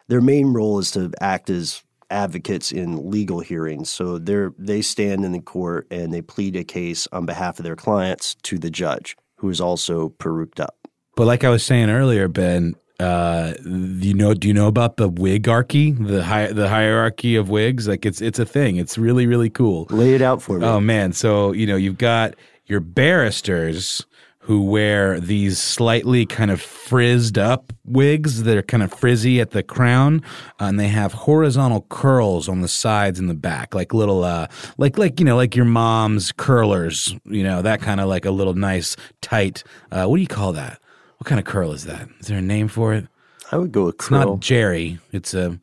Their 0.07 0.21
main 0.21 0.47
role 0.47 0.79
is 0.79 0.91
to 0.91 1.11
act 1.21 1.49
as 1.49 1.83
advocates 2.09 2.71
in 2.71 3.09
legal 3.09 3.39
hearings. 3.39 3.89
So 3.89 4.17
they're, 4.17 4.53
they 4.57 4.81
stand 4.81 5.25
in 5.25 5.31
the 5.31 5.41
court 5.41 5.87
and 5.91 6.13
they 6.13 6.21
plead 6.21 6.55
a 6.55 6.63
case 6.63 7.07
on 7.11 7.25
behalf 7.25 7.59
of 7.59 7.63
their 7.63 7.75
clients 7.75 8.35
to 8.43 8.57
the 8.57 8.69
judge, 8.69 9.15
who 9.37 9.49
is 9.49 9.61
also 9.61 10.09
peruked 10.09 10.59
up. 10.59 10.75
But 11.15 11.25
like 11.25 11.43
I 11.43 11.49
was 11.49 11.65
saying 11.65 11.89
earlier, 11.89 12.27
Ben, 12.27 12.75
uh, 12.99 13.53
you 13.65 14.13
know, 14.13 14.33
do 14.33 14.47
you 14.47 14.53
know 14.53 14.67
about 14.67 14.97
the 14.97 15.09
wigarchy, 15.09 15.91
the 15.91 16.23
hi- 16.23 16.51
the 16.51 16.67
hierarchy 16.67 17.35
of 17.35 17.49
wigs? 17.49 17.87
Like 17.87 18.05
it's 18.05 18.21
it's 18.21 18.39
a 18.39 18.45
thing. 18.45 18.75
It's 18.75 18.97
really 18.97 19.25
really 19.25 19.49
cool. 19.49 19.87
Lay 19.89 20.15
it 20.15 20.21
out 20.21 20.41
for 20.41 20.59
me. 20.59 20.65
Oh 20.65 20.81
man, 20.81 21.13
so 21.13 21.53
you 21.53 21.65
know 21.65 21.77
you've 21.77 21.97
got 21.97 22.35
your 22.65 22.81
barristers 22.81 24.05
who 24.49 24.63
wear 24.63 25.19
these 25.19 25.59
slightly 25.59 26.25
kind 26.25 26.49
of 26.49 26.59
frizzed 26.59 27.37
up 27.37 27.71
wigs 27.85 28.41
that 28.41 28.57
are 28.57 28.63
kind 28.63 28.81
of 28.81 28.91
frizzy 28.91 29.39
at 29.39 29.51
the 29.51 29.61
crown, 29.61 30.23
uh, 30.59 30.63
and 30.63 30.79
they 30.79 30.87
have 30.87 31.13
horizontal 31.13 31.85
curls 31.89 32.49
on 32.49 32.61
the 32.61 32.67
sides 32.67 33.19
and 33.19 33.29
the 33.29 33.35
back, 33.35 33.75
like 33.75 33.93
little, 33.93 34.23
uh, 34.23 34.47
like 34.79 34.97
like 34.97 35.19
you 35.19 35.25
know, 35.27 35.35
like 35.35 35.55
your 35.55 35.65
mom's 35.65 36.31
curlers, 36.31 37.15
you 37.25 37.43
know, 37.43 37.61
that 37.61 37.79
kind 37.79 38.01
of 38.01 38.07
like 38.09 38.25
a 38.25 38.31
little 38.31 38.55
nice 38.55 38.95
tight. 39.21 39.63
Uh, 39.91 40.07
what 40.07 40.15
do 40.15 40.21
you 40.23 40.27
call 40.27 40.51
that? 40.51 40.79
What 41.19 41.27
kind 41.27 41.37
of 41.37 41.45
curl 41.45 41.71
is 41.71 41.83
that? 41.83 42.07
Is 42.19 42.25
there 42.25 42.39
a 42.39 42.41
name 42.41 42.69
for 42.69 42.95
it? 42.95 43.05
I 43.51 43.57
would 43.57 43.71
go 43.71 43.85
with 43.85 43.95
It's 43.95 44.07
curl. 44.07 44.19
not 44.31 44.39
Jerry. 44.39 44.97
It's 45.11 45.35
a 45.35 45.59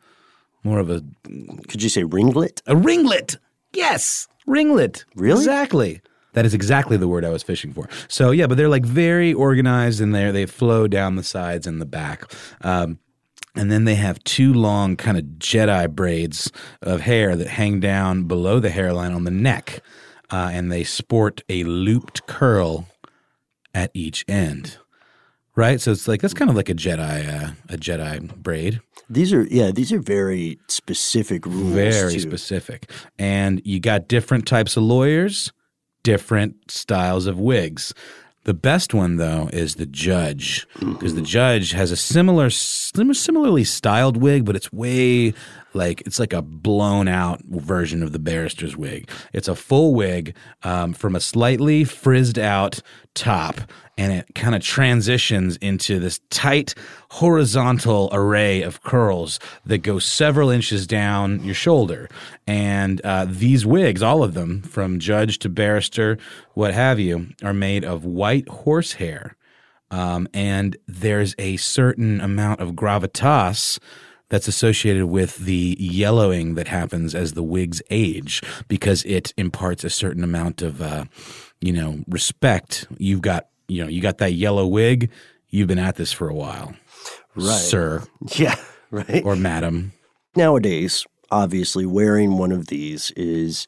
more 0.62 0.78
of 0.78 0.90
a 0.90 1.02
Could 1.66 1.82
you 1.82 1.88
say 1.88 2.04
ringlet? 2.04 2.62
a 2.68 2.76
ringlet. 2.76 3.36
Yes, 3.72 4.28
ringlet. 4.46 5.04
Really? 5.16 5.40
Exactly. 5.40 6.02
That 6.36 6.44
is 6.44 6.52
exactly 6.52 6.98
the 6.98 7.08
word 7.08 7.24
I 7.24 7.30
was 7.30 7.42
fishing 7.42 7.72
for. 7.72 7.88
So 8.08 8.30
yeah, 8.30 8.46
but 8.46 8.58
they're 8.58 8.68
like 8.68 8.84
very 8.84 9.32
organized 9.32 10.02
and 10.02 10.14
they 10.14 10.30
they 10.30 10.44
flow 10.44 10.86
down 10.86 11.16
the 11.16 11.22
sides 11.22 11.66
and 11.66 11.80
the 11.80 11.86
back. 11.86 12.30
Um, 12.60 12.98
and 13.54 13.72
then 13.72 13.84
they 13.84 13.94
have 13.94 14.22
two 14.22 14.52
long 14.52 14.96
kind 14.96 15.16
of 15.16 15.24
Jedi 15.38 15.90
braids 15.90 16.52
of 16.82 17.00
hair 17.00 17.36
that 17.36 17.46
hang 17.46 17.80
down 17.80 18.24
below 18.24 18.60
the 18.60 18.68
hairline 18.68 19.12
on 19.12 19.24
the 19.24 19.30
neck, 19.30 19.80
uh, 20.30 20.50
and 20.52 20.70
they 20.70 20.84
sport 20.84 21.42
a 21.48 21.64
looped 21.64 22.26
curl 22.26 22.86
at 23.72 23.90
each 23.94 24.22
end. 24.28 24.76
Right, 25.54 25.80
so 25.80 25.90
it's 25.90 26.06
like 26.06 26.20
that's 26.20 26.34
kind 26.34 26.50
of 26.50 26.56
like 26.56 26.68
a 26.68 26.74
Jedi, 26.74 27.28
uh, 27.28 27.52
a 27.70 27.78
Jedi 27.78 28.36
braid. 28.36 28.82
These 29.08 29.32
are 29.32 29.44
yeah, 29.44 29.70
these 29.70 29.90
are 29.90 30.00
very 30.00 30.58
specific 30.68 31.46
rules. 31.46 31.72
Very 31.72 32.12
too. 32.12 32.20
specific. 32.20 32.90
And 33.18 33.62
you 33.64 33.80
got 33.80 34.06
different 34.06 34.46
types 34.46 34.76
of 34.76 34.82
lawyers, 34.82 35.50
different 36.06 36.70
styles 36.70 37.26
of 37.26 37.40
wigs. 37.40 37.92
The 38.44 38.54
best 38.54 38.94
one 38.94 39.16
though 39.16 39.50
is 39.52 39.74
the 39.74 39.86
judge 39.86 40.64
because 40.78 41.14
the 41.14 41.20
mm-hmm. 41.22 41.24
judge 41.24 41.72
has 41.72 41.90
a 41.90 41.96
similar 41.96 42.48
similarly 42.48 43.64
styled 43.64 44.16
wig 44.16 44.44
but 44.44 44.54
it's 44.54 44.72
way 44.72 45.34
like 45.76 46.00
it's 46.02 46.18
like 46.18 46.32
a 46.32 46.42
blown 46.42 47.08
out 47.08 47.40
version 47.44 48.02
of 48.02 48.12
the 48.12 48.18
barrister's 48.18 48.76
wig. 48.76 49.08
It's 49.32 49.48
a 49.48 49.54
full 49.54 49.94
wig 49.94 50.34
um, 50.62 50.92
from 50.92 51.14
a 51.14 51.20
slightly 51.20 51.84
frizzed 51.84 52.38
out 52.38 52.80
top 53.14 53.60
and 53.98 54.12
it 54.12 54.34
kind 54.34 54.54
of 54.54 54.62
transitions 54.62 55.56
into 55.56 55.98
this 55.98 56.20
tight 56.30 56.74
horizontal 57.10 58.10
array 58.12 58.62
of 58.62 58.82
curls 58.82 59.40
that 59.64 59.78
go 59.78 59.98
several 59.98 60.50
inches 60.50 60.86
down 60.86 61.42
your 61.42 61.54
shoulder. 61.54 62.08
And 62.46 63.00
uh, 63.02 63.26
these 63.28 63.64
wigs, 63.64 64.02
all 64.02 64.22
of 64.22 64.34
them, 64.34 64.62
from 64.62 64.98
judge 64.98 65.38
to 65.40 65.48
barrister, 65.48 66.18
what 66.54 66.74
have 66.74 67.00
you, 67.00 67.28
are 67.42 67.54
made 67.54 67.84
of 67.84 68.04
white 68.04 68.48
horsehair. 68.48 69.36
Um, 69.90 70.28
and 70.34 70.76
there's 70.86 71.34
a 71.38 71.56
certain 71.56 72.20
amount 72.20 72.60
of 72.60 72.72
gravitas 72.72 73.78
that's 74.28 74.48
associated 74.48 75.06
with 75.06 75.36
the 75.38 75.76
yellowing 75.78 76.54
that 76.56 76.68
happens 76.68 77.14
as 77.14 77.32
the 77.34 77.42
wigs 77.42 77.80
age 77.90 78.42
because 78.68 79.04
it 79.04 79.32
imparts 79.36 79.84
a 79.84 79.90
certain 79.90 80.24
amount 80.24 80.62
of, 80.62 80.82
uh, 80.82 81.04
you 81.60 81.72
know, 81.72 82.00
respect. 82.08 82.86
You've 82.98 83.22
got, 83.22 83.48
you 83.68 83.82
know, 83.82 83.88
you 83.88 84.00
got 84.02 84.18
that 84.18 84.32
yellow 84.32 84.66
wig. 84.66 85.10
You've 85.48 85.68
been 85.68 85.78
at 85.78 85.96
this 85.96 86.12
for 86.12 86.28
a 86.28 86.34
while, 86.34 86.74
Right. 87.36 87.52
sir 87.54 88.02
Yeah, 88.36 88.56
right. 88.90 89.22
or 89.24 89.36
madam. 89.36 89.92
Nowadays, 90.34 91.06
obviously, 91.30 91.86
wearing 91.86 92.36
one 92.36 92.52
of 92.52 92.66
these 92.66 93.10
is, 93.12 93.66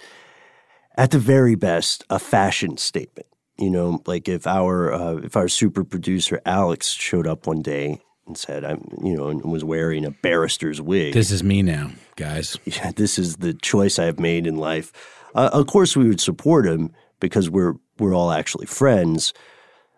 at 0.96 1.12
the 1.12 1.18
very 1.20 1.54
best, 1.54 2.04
a 2.10 2.18
fashion 2.18 2.76
statement. 2.76 3.26
You 3.56 3.70
know, 3.70 4.02
like 4.06 4.28
if 4.28 4.46
our 4.46 4.92
uh, 4.92 5.14
if 5.16 5.36
our 5.36 5.48
super 5.48 5.82
producer 5.84 6.40
Alex 6.44 6.88
showed 6.90 7.26
up 7.26 7.46
one 7.46 7.62
day 7.62 8.00
and 8.28 8.38
said, 8.38 8.64
"I'm," 8.64 8.87
you 9.02 9.16
know, 9.16 9.28
and 9.28 9.42
was 9.42 9.64
wearing 9.64 10.04
a 10.04 10.11
barrister's 10.11 10.80
wig. 10.80 11.14
This 11.14 11.32
is 11.32 11.42
me 11.42 11.62
now, 11.62 11.90
guys. 12.16 12.56
yeah, 12.64 12.92
this 12.92 13.18
is 13.18 13.38
the 13.38 13.54
choice 13.54 13.99
I 13.99 14.04
have 14.04 14.20
made 14.20 14.47
in 14.47 14.56
life. 14.56 14.92
Uh, 15.35 15.50
of 15.52 15.66
course, 15.66 15.97
we 15.97 16.06
would 16.06 16.20
support 16.20 16.66
him 16.66 16.92
because 17.18 17.50
we're 17.50 17.75
we're 17.99 18.14
all 18.14 18.30
actually 18.30 18.66
friends, 18.66 19.32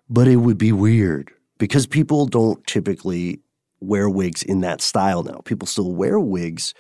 but 0.09 0.27
it 0.27 0.37
would 0.37 0.59
be 0.59 0.73
weird 0.73 1.31
because 1.59 1.87
people 1.87 2.27
don't 2.27 2.67
typically 2.67 3.41
wear 3.81 4.09
wigs 4.09 4.43
in 4.43 4.61
that 4.61 4.81
style 4.81 5.23
now. 5.23 5.41
People 5.45 5.67
still 5.67 5.93
wear 5.93 6.19
wigs 6.19 6.73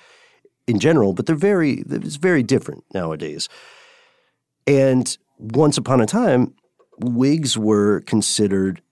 in 0.66 0.78
general, 0.78 1.12
but 1.12 1.26
they're 1.26 1.36
very 1.36 1.84
it's 1.88 2.16
very 2.16 2.42
different 2.42 2.84
nowadays. 2.94 3.48
And 4.66 5.16
once 5.38 5.76
upon 5.78 6.00
a 6.00 6.06
time, 6.06 6.54
wigs 6.98 7.56
were 7.56 8.00
considered 8.02 8.82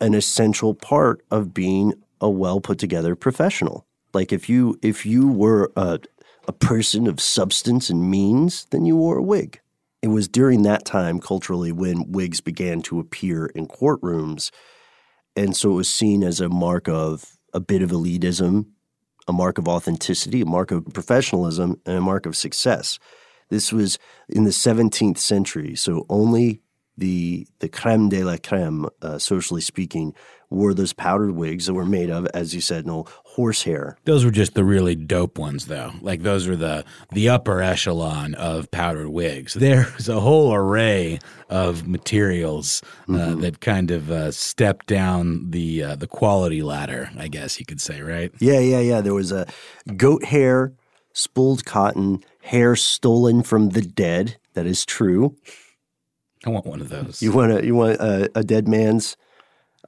an 0.00 0.14
essential 0.14 0.74
part 0.74 1.22
of 1.30 1.54
being 1.54 1.94
a 2.20 2.30
well 2.30 2.60
put 2.60 2.78
together 2.78 3.14
professional. 3.14 3.86
Like 4.14 4.32
if 4.32 4.48
you 4.48 4.78
if 4.82 5.04
you 5.04 5.28
were 5.28 5.70
a 5.76 6.00
a 6.46 6.52
person 6.52 7.06
of 7.06 7.20
substance 7.20 7.90
and 7.90 8.10
means, 8.10 8.66
then 8.70 8.86
you 8.86 8.96
wore 8.96 9.18
a 9.18 9.22
wig. 9.22 9.60
It 10.00 10.08
was 10.08 10.28
during 10.28 10.62
that 10.62 10.86
time 10.86 11.20
culturally 11.20 11.72
when 11.72 12.10
wigs 12.10 12.40
began 12.40 12.80
to 12.82 12.98
appear 12.98 13.46
in 13.46 13.66
courtrooms. 13.66 14.50
And 15.36 15.54
so 15.54 15.72
it 15.72 15.74
was 15.74 15.92
seen 15.92 16.24
as 16.24 16.40
a 16.40 16.48
mark 16.48 16.88
of 16.88 17.36
a 17.52 17.60
bit 17.60 17.82
of 17.82 17.90
elitism, 17.90 18.66
a 19.26 19.32
mark 19.32 19.58
of 19.58 19.68
authenticity, 19.68 20.40
a 20.40 20.46
mark 20.46 20.70
of 20.70 20.86
professionalism, 20.94 21.80
and 21.84 21.98
a 21.98 22.00
mark 22.00 22.24
of 22.24 22.36
success. 22.36 22.98
This 23.50 23.72
was 23.72 23.98
in 24.28 24.44
the 24.44 24.50
17th 24.50 25.18
century, 25.18 25.74
so 25.74 26.06
only 26.08 26.60
the 26.98 27.46
the 27.60 27.68
creme 27.68 28.08
de 28.08 28.24
la 28.24 28.36
creme, 28.36 28.86
uh, 29.02 29.18
socially 29.18 29.60
speaking, 29.60 30.14
wore 30.50 30.74
those 30.74 30.92
powdered 30.92 31.32
wigs 31.32 31.66
that 31.66 31.74
were 31.74 31.84
made 31.84 32.10
of, 32.10 32.26
as 32.34 32.54
you 32.54 32.60
said, 32.60 32.86
no 32.86 33.04
horsehair. 33.24 33.96
Those 34.04 34.24
were 34.24 34.30
just 34.30 34.54
the 34.54 34.64
really 34.64 34.94
dope 34.94 35.38
ones, 35.38 35.66
though. 35.66 35.92
Like 36.00 36.22
those 36.22 36.48
were 36.48 36.56
the 36.56 36.84
the 37.12 37.28
upper 37.28 37.62
echelon 37.62 38.34
of 38.34 38.70
powdered 38.70 39.10
wigs. 39.10 39.54
There's 39.54 40.08
a 40.08 40.20
whole 40.20 40.52
array 40.54 41.18
of 41.48 41.86
materials 41.86 42.82
uh, 43.08 43.34
that 43.36 43.60
kind 43.60 43.90
of 43.90 44.10
uh, 44.10 44.32
step 44.32 44.86
down 44.86 45.50
the 45.50 45.82
uh, 45.82 45.96
the 45.96 46.06
quality 46.06 46.62
ladder, 46.62 47.10
I 47.16 47.28
guess 47.28 47.58
you 47.60 47.66
could 47.66 47.80
say, 47.80 48.00
right? 48.00 48.32
Yeah, 48.38 48.60
yeah, 48.60 48.80
yeah. 48.80 49.00
There 49.00 49.14
was 49.14 49.32
a 49.32 49.46
goat 49.96 50.24
hair, 50.24 50.72
spooled 51.12 51.64
cotton, 51.64 52.24
hair 52.42 52.76
stolen 52.76 53.42
from 53.42 53.70
the 53.70 53.82
dead. 53.82 54.36
That 54.54 54.66
is 54.66 54.84
true. 54.84 55.36
I 56.46 56.50
want 56.50 56.66
one 56.66 56.80
of 56.80 56.88
those. 56.88 57.22
You 57.22 57.32
want 57.32 57.52
a 57.52 57.64
you 57.64 57.74
want 57.74 58.00
a, 58.00 58.30
a 58.34 58.44
dead 58.44 58.68
man's 58.68 59.16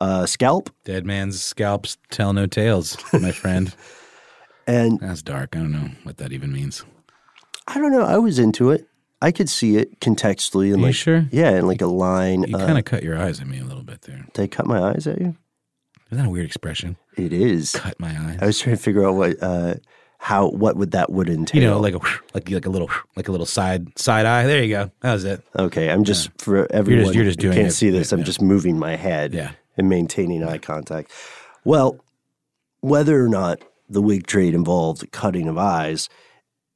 uh, 0.01 0.27
scalp, 0.27 0.71
Dead 0.85 1.05
man's 1.05 1.43
scalps 1.43 1.99
tell 2.11 2.33
no 2.33 2.47
tales, 2.47 2.97
my 3.13 3.33
friend. 3.33 3.75
and 4.67 4.99
That's 4.99 5.23
dark. 5.23 5.55
I 5.55 5.59
don't 5.59 5.73
know 5.73 5.91
what 6.05 6.17
that 6.19 6.33
even 6.33 6.53
means. 6.53 6.85
I 7.67 7.75
don't 7.75 7.93
know. 7.93 8.05
I 8.05 8.19
was 8.19 8.39
into 8.39 8.71
it. 8.71 8.87
I 9.23 9.33
could 9.33 9.51
see 9.51 9.77
it 9.77 10.01
contextually, 10.01 10.71
and 10.73 10.81
you 10.81 10.87
like 10.87 10.95
sure? 10.95 11.27
yeah, 11.31 11.51
and 11.51 11.69
like 11.69 11.83
a 11.83 11.87
line. 11.87 12.45
You 12.45 12.57
uh, 12.57 12.67
kind 12.67 12.79
of 12.79 12.87
cut 12.87 13.03
your 13.03 13.19
eyes 13.19 13.41
at 13.41 13.47
me 13.47 13.61
a 13.61 13.65
little 13.65 13.83
bit 13.83 14.03
there. 14.03 14.25
Did 14.33 14.43
I 14.43 14.47
cut 14.47 14.67
my 14.67 14.81
eyes 14.81 15.07
at 15.07 15.21
you? 15.21 15.37
Isn't 16.11 16.25
that 16.25 16.27
a 16.27 16.31
weird 16.31 16.47
expression? 16.47 16.97
It 17.17 17.33
is. 17.33 17.73
Cut 17.73 18.01
my 18.01 18.09
eyes. 18.09 18.39
I 18.41 18.47
was 18.47 18.59
trying 18.59 18.77
to 18.77 18.83
figure 18.83 19.07
out 19.07 19.15
what 19.15 19.37
uh, 19.43 19.75
how 20.23 20.49
what 20.51 20.77
would 20.77 20.91
that 20.91 21.11
would 21.11 21.29
entail? 21.31 21.63
You 21.63 21.69
know, 21.69 21.81
like 21.81 21.95
a 21.95 22.01
like 22.35 22.51
like 22.51 22.67
a 22.67 22.71
little 22.71 22.91
like 23.17 23.29
a 23.29 23.31
little 23.33 23.47
side 23.47 23.99
side 23.99 24.27
eye. 24.27 24.45
There 24.47 24.63
you 24.63 24.69
go. 24.69 24.91
That 25.01 25.15
was 25.15 25.25
it. 25.25 25.43
okay, 25.59 25.91
I'm 25.91 26.05
just 26.05 26.31
for 26.39 26.71
everyone 26.71 27.15
you're 27.15 27.25
just 27.25 27.39
who 27.41 27.49
doing 27.49 27.57
can't 27.57 27.69
it. 27.69 27.73
see 27.73 27.91
this. 27.91 28.13
I'm 28.13 28.19
Yeah. 28.21 28.25
just 28.27 28.43
moving 28.43 28.79
my 28.79 28.97
head 28.97 29.33
Yeah. 29.33 29.53
and 29.79 29.89
maintaining 29.89 30.45
eye 30.45 30.59
contact. 30.59 31.11
Well, 31.65 31.99
whether 32.81 33.23
or 33.25 33.29
not 33.29 33.61
the 33.89 34.03
wig 34.03 34.27
trade 34.27 34.55
involved 34.55 35.11
cutting 35.11 35.49
of 35.49 35.57
eyes, 35.59 36.09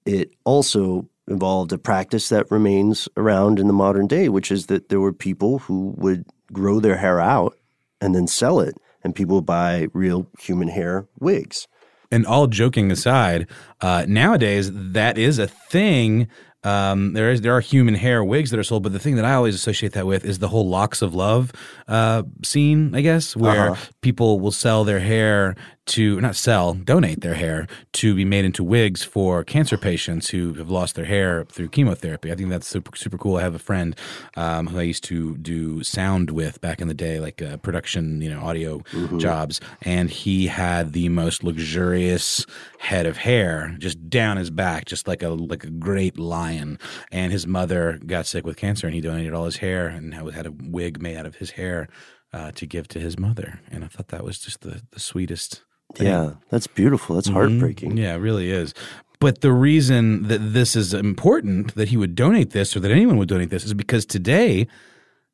it 0.07 0.31
also 0.45 1.09
involved 1.29 1.73
a 1.73 1.79
practice 1.79 2.29
that 2.31 2.51
remains 2.51 3.09
around 3.17 3.59
in 3.59 3.67
the 3.67 3.73
modern 3.73 4.07
day, 4.07 4.29
which 4.29 4.51
is 4.51 4.67
that 4.67 4.89
there 4.89 5.01
were 5.01 5.13
people 5.13 5.61
who 5.61 5.95
would 5.97 6.25
grow 6.53 6.81
their 6.81 6.97
hair 6.97 7.21
out 7.21 7.57
and 8.01 8.15
then 8.15 8.27
sell 8.27 8.61
it, 8.61 8.75
and 9.03 9.15
people 9.15 9.37
would 9.37 9.47
buy 9.47 9.87
real 9.95 10.27
human 10.39 10.69
hair 10.69 11.07
wigs. 11.21 11.67
And 12.15 12.27
all 12.27 12.47
joking 12.47 12.91
aside, 12.93 13.41
uh, 13.81 14.05
nowadays 14.09 14.71
that 14.99 15.15
is 15.19 15.39
a 15.39 15.49
thing. 15.73 16.29
Um, 16.75 17.13
there 17.13 17.31
is 17.33 17.43
there 17.43 17.53
are 17.57 17.61
human 17.61 17.95
hair 17.95 18.21
wigs 18.25 18.49
that 18.51 18.59
are 18.59 18.65
sold, 18.65 18.83
but 18.85 18.93
the 18.93 18.99
thing 19.05 19.17
that 19.17 19.25
I 19.27 19.35
always 19.35 19.55
associate 19.55 19.93
that 19.93 20.07
with 20.07 20.25
is 20.25 20.39
the 20.39 20.49
whole 20.49 20.67
locks 20.79 21.03
of 21.03 21.15
love 21.15 21.53
uh, 21.89 22.23
scene. 22.43 22.95
I 22.95 23.03
guess 23.03 23.37
where 23.37 23.71
Uh-huh. 23.73 23.85
people 24.01 24.41
will 24.41 24.53
sell 24.65 24.81
their 24.85 25.01
hair 25.01 25.57
to 25.87 26.21
not 26.21 26.37
sell, 26.37 26.75
donate 26.75 27.21
their 27.21 27.35
hair 27.35 27.67
to 27.93 28.15
be 28.15 28.25
made 28.25 28.45
into 28.45 28.65
wigs 28.65 29.03
for 29.03 29.45
cancer 29.45 29.77
patients 29.77 30.31
who 30.31 30.55
have 30.55 30.71
lost 30.71 30.95
their 30.95 31.05
hair 31.05 31.45
through 31.45 31.69
chemotherapy. 31.69 32.33
I 32.33 32.35
think 32.35 32.49
that's 32.49 32.67
super 32.67 32.97
super 32.97 33.19
cool. 33.19 33.37
I 33.37 33.43
have 33.43 33.55
a 33.55 33.59
friend 33.59 33.95
um, 34.37 34.69
who 34.69 34.79
I 34.79 34.83
used 34.83 35.05
to 35.05 35.37
do 35.37 35.83
sound 35.83 36.31
with 36.31 36.61
back 36.61 36.81
in 36.81 36.89
the 36.89 36.95
day, 36.95 37.21
like 37.21 37.43
uh, 37.43 37.59
production, 37.59 38.21
you 38.21 38.31
know, 38.31 38.41
audio 38.41 38.83
jobs, 39.19 39.61
and 39.83 40.11
he 40.11 40.47
had 40.47 40.93
the 40.93 41.09
most 41.11 41.45
luxurious 41.45 42.47
head 42.79 43.07
of 43.07 43.17
hair 43.17 43.75
just 43.79 44.09
down 44.09 44.37
his 44.37 44.51
back, 44.51 44.87
just 44.87 45.07
like 45.07 45.23
a 45.23 45.29
like 45.29 45.65
a 45.65 45.71
great 45.71 46.19
lion. 46.19 46.79
And 47.11 47.33
his 47.33 47.47
mother 47.47 48.01
got 48.07 48.27
sick 48.27 48.47
with 48.47 48.57
cancer, 48.57 48.87
and 48.87 48.95
he 48.95 49.01
donated 49.01 49.35
all 49.35 49.45
his 49.45 49.57
hair 49.57 49.87
and 49.87 50.15
had 50.15 50.33
had 50.33 50.47
a 50.47 50.53
wig 50.53 51.03
made 51.03 51.17
out 51.17 51.27
of 51.27 51.37
his 51.37 51.53
hair. 51.53 51.89
Uh, 52.33 52.51
to 52.51 52.67
give 52.67 52.89
to 52.89 52.99
his 52.99 53.17
mother, 53.17 53.61
and 53.71 53.85
I 53.85 53.87
thought 53.87 54.09
that 54.09 54.25
was 54.25 54.41
just 54.41 54.63
the, 54.63 54.83
the 54.91 54.99
sweetest. 54.99 55.63
Yeah, 55.99 56.35
that's 56.51 56.67
beautiful. 56.67 57.17
That's 57.17 57.29
heartbreaking. 57.29 57.91
Mm-hmm. 57.91 57.99
Yeah, 57.99 58.15
it 58.15 58.19
really 58.19 58.51
is. 58.51 58.75
But 59.21 59.41
the 59.41 59.53
reason 59.53 60.29
that 60.29 60.39
this 60.39 60.77
is 60.77 60.93
important, 60.93 61.75
that 61.77 61.89
he 61.89 61.97
would 61.97 62.15
donate 62.15 62.51
this 62.51 62.77
or 62.77 62.81
that 62.81 62.91
anyone 62.91 63.17
would 63.17 63.29
donate 63.29 63.51
this, 63.51 63.65
is 63.65 63.75
because 63.75 64.05
today 64.05 64.67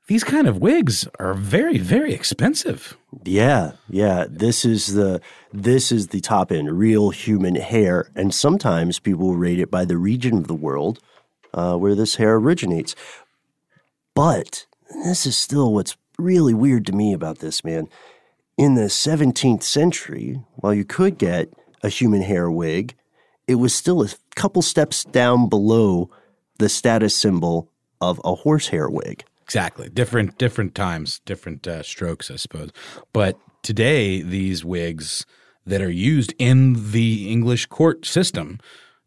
these 0.07 0.25
kind 0.25 0.47
of 0.47 0.59
wigs 0.59 1.07
are 1.19 1.35
very, 1.35 1.79
very 1.79 2.13
expensive. 2.13 2.97
Yeah, 3.25 3.73
yeah. 3.89 4.27
This 4.29 4.65
is 4.65 4.95
the 4.95 5.21
this 5.53 5.93
is 5.93 6.09
the 6.09 6.21
top 6.21 6.53
end, 6.53 6.79
real 6.79 7.11
human 7.11 7.55
hair, 7.55 8.11
and 8.15 8.35
sometimes 8.35 8.99
people 8.99 9.37
rate 9.37 9.61
it 9.61 9.71
by 9.71 9.85
the 9.85 9.97
region 9.97 10.37
of 10.37 10.47
the 10.47 10.55
world 10.55 10.99
uh, 11.55 11.77
where 11.77 11.95
this 11.95 12.17
hair 12.17 12.35
originates. 12.37 12.95
But 14.15 14.67
this 15.05 15.27
is 15.27 15.37
still 15.37 15.73
what's 15.73 15.97
really 16.19 16.55
weird 16.55 16.87
to 16.87 16.93
me 16.93 17.13
about 17.13 17.39
this 17.39 17.65
man. 17.65 17.89
In 18.61 18.75
the 18.75 18.91
17th 18.91 19.63
century, 19.63 20.39
while 20.57 20.75
you 20.75 20.85
could 20.85 21.17
get 21.17 21.51
a 21.83 21.89
human 21.89 22.21
hair 22.21 22.51
wig, 22.51 22.95
it 23.49 23.55
was 23.55 23.73
still 23.73 24.03
a 24.03 24.11
couple 24.37 24.61
steps 24.61 25.03
down 25.03 25.49
below 25.49 26.11
the 26.59 26.69
status 26.69 27.17
symbol 27.17 27.73
of 28.03 28.21
a 28.23 28.35
horsehair 28.35 28.91
wig. 28.91 29.25
Exactly. 29.45 29.89
Different 29.89 30.37
different 30.37 30.75
times, 30.75 31.21
different 31.25 31.67
uh, 31.67 31.83
strokes, 31.83 32.31
I 32.31 32.37
suppose. 32.37 32.71
But 33.15 33.39
today 33.63 34.21
these 34.21 34.63
wigs 34.63 35.25
that 35.65 35.81
are 35.81 35.91
used 35.91 36.35
in 36.39 36.93
the 36.93 37.33
English 37.33 37.65
court 37.65 38.05
system, 38.05 38.59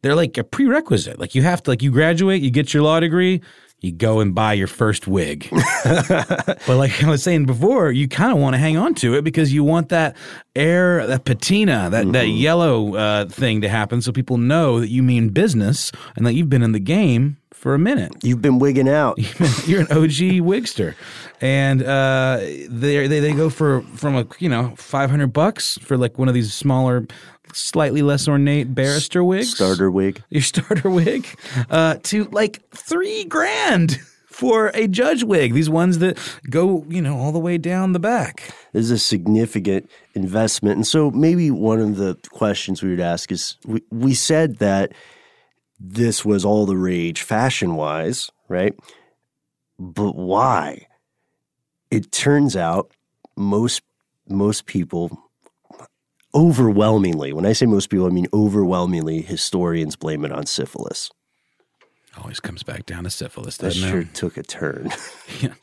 they're 0.01 0.15
like 0.15 0.35
a 0.35 0.43
prerequisite. 0.43 1.19
Like 1.19 1.35
you 1.35 1.43
have 1.43 1.61
to 1.61 1.69
like 1.69 1.83
you 1.83 1.91
graduate, 1.91 2.41
you 2.41 2.49
get 2.49 2.73
your 2.73 2.81
law 2.81 2.99
degree, 2.99 3.39
you 3.83 3.91
go 3.91 4.21
and 4.21 4.33
buy 4.33 4.53
your 4.53 4.67
first 4.67 5.07
wig. 5.07 5.47
but 5.83 6.67
like 6.67 7.03
I 7.03 7.09
was 7.09 7.21
saying 7.21 7.45
before, 7.45 7.91
you 7.91 8.07
kind 8.07 8.31
of 8.31 8.37
want 8.37 8.53
to 8.53 8.57
hang 8.57 8.77
on 8.77 8.95
to 8.95 9.13
it 9.15 9.23
because 9.23 9.51
you 9.53 9.63
want 9.63 9.89
that 9.89 10.15
air, 10.55 11.05
that 11.05 11.25
patina, 11.25 11.89
that 11.89 12.11
that 12.13 12.29
yellow 12.29 12.95
uh, 12.95 13.25
thing 13.25 13.59
to 13.61 13.69
happen, 13.69 14.01
so 14.01 14.13
people 14.13 14.37
know 14.37 14.79
that 14.79 14.89
you 14.89 15.03
mean 15.03 15.29
business 15.29 15.91
and 16.15 16.25
that 16.25 16.33
you've 16.33 16.49
been 16.49 16.63
in 16.63 16.71
the 16.71 16.79
game 16.79 17.37
for 17.51 17.73
a 17.73 17.79
minute. 17.79 18.13
You've 18.23 18.41
been 18.41 18.57
wigging 18.57 18.87
out. 18.87 19.17
You're 19.67 19.81
an 19.81 19.91
OG 19.91 20.39
wigster, 20.43 20.95
and 21.41 21.83
uh, 21.83 22.37
they 22.37 23.07
they 23.07 23.19
they 23.19 23.33
go 23.33 23.49
for 23.49 23.81
from 23.95 24.15
a 24.15 24.25
you 24.39 24.47
know 24.47 24.73
five 24.77 25.09
hundred 25.09 25.33
bucks 25.33 25.77
for 25.81 25.97
like 25.97 26.17
one 26.17 26.29
of 26.29 26.33
these 26.33 26.53
smaller, 26.53 27.05
slightly 27.53 28.01
less 28.01 28.27
ornate 28.27 28.73
barrister 28.73 29.23
wig, 29.23 29.45
Starter 29.45 29.89
wig. 29.89 30.23
your 30.29 30.41
starter 30.41 30.89
wig, 30.89 31.27
uh, 31.69 31.97
to 32.03 32.25
like 32.25 32.67
three 32.71 33.23
grand 33.25 33.99
for 34.27 34.71
a 34.73 34.87
judge 34.87 35.23
wig. 35.23 35.53
These 35.53 35.69
ones 35.69 35.99
that 35.99 36.17
go 36.49 36.85
you 36.89 37.01
know 37.01 37.17
all 37.17 37.31
the 37.31 37.39
way 37.39 37.57
down 37.57 37.93
the 37.93 37.99
back. 37.99 38.53
This 38.73 38.85
is 38.85 38.91
a 38.91 38.99
significant 38.99 39.89
investment. 40.13 40.75
And 40.75 40.87
so 40.87 41.11
maybe 41.11 41.51
one 41.51 41.79
of 41.79 41.97
the 41.97 42.17
questions 42.31 42.81
we 42.81 42.89
would 42.89 42.99
ask 42.99 43.31
is 43.31 43.57
we, 43.65 43.81
we 43.91 44.13
said 44.13 44.57
that 44.57 44.93
this 45.79 46.23
was 46.23 46.45
all 46.45 46.65
the 46.65 46.77
rage 46.77 47.21
fashion 47.21 47.75
wise, 47.75 48.31
right? 48.47 48.73
But 49.77 50.15
why? 50.15 50.87
It 51.91 52.11
turns 52.11 52.55
out 52.55 52.91
most 53.35 53.81
most 54.27 54.65
people 54.65 55.22
overwhelmingly, 56.35 57.33
when 57.33 57.45
I 57.45 57.53
say 57.53 57.65
most 57.65 57.89
people, 57.89 58.05
I 58.05 58.09
mean 58.09 58.27
overwhelmingly 58.33 59.21
historians 59.21 59.95
blame 59.95 60.25
it 60.25 60.31
on 60.31 60.45
syphilis. 60.45 61.09
Always 62.17 62.39
comes 62.39 62.61
back 62.63 62.85
down 62.85 63.05
to 63.05 63.09
syphilis, 63.09 63.57
That 63.57 63.73
sure 63.73 64.01
it? 64.01 64.13
took 64.13 64.37
a 64.37 64.43
turn. 64.43 64.91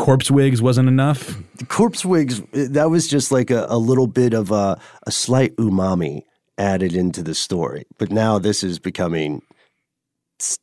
Corpse 0.00 0.30
wigs 0.30 0.62
wasn't 0.62 0.88
enough. 0.88 1.36
corpse 1.68 2.06
wigs, 2.06 2.40
that 2.52 2.88
was 2.88 3.06
just 3.06 3.30
like 3.30 3.50
a, 3.50 3.66
a 3.68 3.76
little 3.76 4.06
bit 4.06 4.32
of 4.32 4.50
a, 4.50 4.80
a 5.06 5.10
slight 5.10 5.54
umami 5.56 6.22
added 6.56 6.94
into 6.94 7.22
the 7.22 7.34
story. 7.34 7.84
But 7.98 8.10
now 8.10 8.38
this 8.38 8.64
is 8.64 8.78
becoming, 8.78 9.42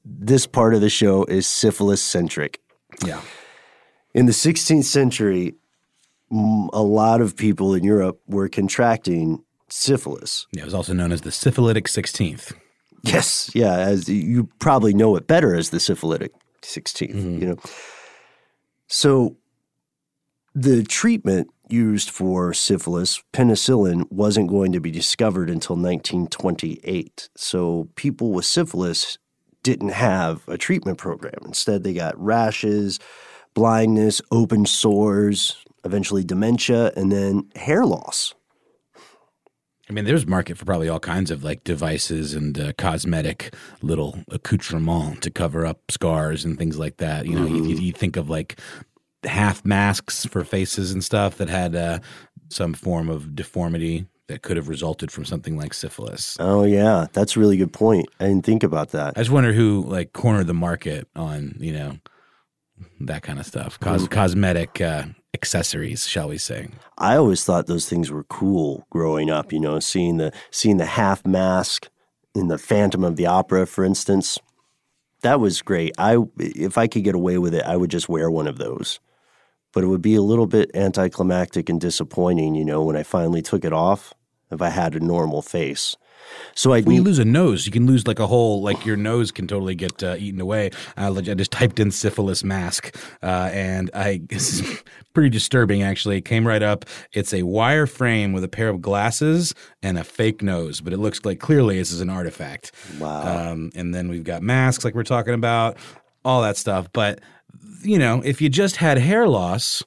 this 0.04 0.48
part 0.48 0.74
of 0.74 0.82
the 0.82 0.90
show 0.90 1.24
is 1.26 1.48
syphilis 1.48 2.02
centric. 2.02 2.60
Yeah. 3.06 3.22
In 4.16 4.26
the 4.26 4.32
16th 4.32 4.86
century, 4.86 5.54
a 6.32 6.82
lot 6.82 7.22
of 7.22 7.38
people 7.38 7.76
in 7.76 7.84
Europe 7.84 8.20
were 8.28 8.50
contracting 8.50 9.44
syphilis. 9.70 10.48
Yeah, 10.52 10.64
it 10.64 10.66
was 10.66 10.74
also 10.74 10.94
known 10.94 11.12
as 11.12 11.22
the 11.22 11.32
syphilitic 11.32 11.86
16th. 11.86 12.54
Yes, 13.04 13.52
yeah, 13.54 13.78
as 13.78 14.10
you 14.10 14.50
probably 14.58 14.96
know 14.96 15.16
it 15.16 15.28
better 15.28 15.54
as 15.54 15.70
the 15.70 15.80
syphilitic 15.80 16.32
16th, 16.64 17.14
mm-hmm. 17.14 17.40
you 17.40 17.48
know. 17.50 17.58
So 18.88 19.38
the 20.56 20.84
treatment 20.84 21.50
used 21.70 22.10
for 22.10 22.54
syphilis, 22.54 23.22
penicillin, 23.34 24.10
wasn't 24.10 24.50
going 24.50 24.72
to 24.72 24.80
be 24.80 24.92
discovered 24.92 25.50
until 25.50 25.76
1928. 25.76 27.30
So 27.36 27.90
people 27.96 28.32
with 28.32 28.46
syphilis 28.46 29.18
didn't 29.64 29.90
have 29.90 30.48
a 30.48 30.58
treatment 30.58 30.98
program. 30.98 31.40
Instead, 31.46 31.84
they 31.84 31.94
got 31.94 32.18
rashes, 32.18 33.00
blindness, 33.54 34.22
open 34.32 34.66
sores, 34.66 35.58
eventually 35.84 36.24
dementia, 36.24 36.92
and 36.96 37.12
then 37.12 37.50
hair 37.56 37.86
loss. 37.86 38.34
I 39.90 39.94
mean, 39.94 40.06
there's 40.06 40.28
market 40.28 40.58
for 40.58 40.66
probably 40.66 40.90
all 40.90 41.00
kinds 41.00 41.32
of 41.32 41.44
like 41.44 41.64
devices 41.64 42.34
and 42.34 42.60
uh, 42.60 42.74
cosmetic 42.78 43.54
little 43.82 44.20
accoutrement 44.30 45.22
to 45.24 45.32
cover 45.32 45.66
up 45.66 45.80
scars 45.92 46.44
and 46.44 46.58
things 46.58 46.78
like 46.78 46.98
that. 46.98 47.26
You 47.26 47.40
know, 47.40 47.46
you, 47.46 47.64
you, 47.66 47.76
you 47.78 47.92
think 47.94 48.18
of 48.18 48.30
like 48.30 48.60
half 49.24 49.64
masks 49.66 50.26
for 50.26 50.44
faces 50.44 50.92
and 50.92 51.04
stuff 51.04 51.38
that 51.38 51.50
had 51.50 51.76
uh, 51.76 52.00
some 52.50 52.74
form 52.74 53.10
of 53.10 53.36
deformity 53.36 54.06
that 54.28 54.42
could 54.42 54.58
have 54.58 54.68
resulted 54.68 55.10
from 55.10 55.24
something 55.24 55.58
like 55.58 55.74
syphilis. 55.74 56.36
Oh, 56.40 56.66
yeah, 56.66 57.08
that's 57.14 57.38
a 57.38 57.40
really 57.40 57.56
good 57.56 57.72
point. 57.72 58.08
I 58.20 58.26
didn't 58.26 58.46
think 58.46 58.64
about 58.64 58.92
that. 58.92 59.14
I 59.16 59.22
just 59.22 59.32
wonder 59.32 59.54
who 59.54 59.84
like 59.88 60.12
cornered 60.12 60.48
the 60.48 60.54
market 60.54 61.08
on 61.16 61.56
you 61.60 61.72
know 61.72 61.98
that 63.00 63.24
kind 63.24 63.40
of 63.40 63.46
stuff, 63.46 63.80
Cos- 63.80 64.08
cosmetic 64.08 64.82
uh, 64.82 65.06
accessories, 65.34 66.08
shall 66.08 66.30
we 66.30 66.38
say? 66.38 66.70
I 66.98 67.16
always 67.16 67.44
thought 67.44 67.68
those 67.68 67.88
things 67.88 68.12
were 68.12 68.24
cool 68.24 68.86
growing 68.90 69.30
up. 69.30 69.52
You 69.52 69.60
know, 69.60 69.80
seeing 69.80 70.18
the 70.18 70.32
seeing 70.52 70.78
the 70.78 70.86
half 70.86 71.26
mask 71.26 71.90
in 72.34 72.48
the 72.48 72.58
Phantom 72.58 73.04
of 73.04 73.16
the 73.16 73.26
Opera, 73.26 73.66
for 73.66 73.84
instance, 73.84 74.38
that 75.22 75.40
was 75.40 75.62
great. 75.62 75.94
I 75.98 76.18
if 76.38 76.78
I 76.78 76.88
could 76.88 77.04
get 77.04 77.16
away 77.16 77.38
with 77.38 77.54
it, 77.54 77.64
I 77.64 77.78
would 77.78 77.92
just 77.92 78.10
wear 78.10 78.30
one 78.30 78.48
of 78.48 78.58
those. 78.58 79.00
But 79.74 79.84
it 79.84 79.88
would 79.88 80.02
be 80.02 80.16
a 80.16 80.22
little 80.22 80.48
bit 80.48 80.72
anticlimactic 80.74 81.70
and 81.70 81.80
disappointing, 81.80 82.56
you 82.56 82.66
know, 82.66 82.84
when 82.84 82.96
I 82.96 83.04
finally 83.04 83.42
took 83.42 83.66
it 83.66 83.74
off. 83.74 84.14
If 84.50 84.62
I 84.62 84.70
had 84.70 84.96
a 84.96 85.02
normal 85.02 85.42
face, 85.42 85.98
so 86.56 86.74
I 86.74 86.82
When 86.82 86.96
you 86.96 87.04
lose 87.04 87.20
a 87.20 87.26
nose, 87.26 87.66
you 87.66 87.72
can 87.72 87.86
lose 87.86 88.08
like 88.08 88.20
a 88.20 88.28
whole, 88.28 88.62
like 88.62 88.86
your 88.86 88.98
nose 88.98 89.32
can 89.32 89.48
totally 89.48 89.76
get 89.76 90.02
uh, 90.04 90.16
eaten 90.18 90.42
away. 90.42 90.72
I, 90.96 91.08
I 91.08 91.22
just 91.22 91.52
typed 91.52 91.80
in 91.80 91.92
syphilis 91.92 92.44
mask, 92.44 92.96
uh, 93.22 93.50
and 93.54 93.92
I 93.94 94.22
this 94.30 94.60
is 94.60 94.84
pretty 95.14 95.30
disturbing 95.30 95.84
actually. 95.84 96.18
It 96.18 96.26
came 96.26 96.48
right 96.48 96.64
up. 96.64 96.86
It's 97.14 97.34
a 97.34 97.44
wire 97.44 97.88
frame 97.88 98.34
with 98.34 98.44
a 98.44 98.48
pair 98.48 98.70
of 98.70 98.82
glasses 98.82 99.54
and 99.82 99.98
a 99.98 100.04
fake 100.04 100.42
nose, 100.42 100.82
but 100.82 100.94
it 100.94 100.98
looks 100.98 101.26
like 101.26 101.40
clearly 101.40 101.78
this 101.78 101.92
is 101.92 102.02
an 102.02 102.10
artifact. 102.10 102.72
Wow. 103.00 103.52
Um, 103.52 103.72
and 103.76 103.94
then 103.94 104.10
we've 104.10 104.24
got 104.24 104.42
masks, 104.42 104.86
like 104.86 104.96
we're 104.96 105.04
talking 105.04 105.34
about, 105.34 105.78
all 106.24 106.42
that 106.42 106.58
stuff. 106.58 106.92
But 106.94 107.22
you 107.84 108.00
know, 108.00 108.22
if 108.24 108.42
you 108.42 108.50
just 108.50 108.78
had 108.78 108.98
hair 108.98 109.28
loss, 109.28 109.84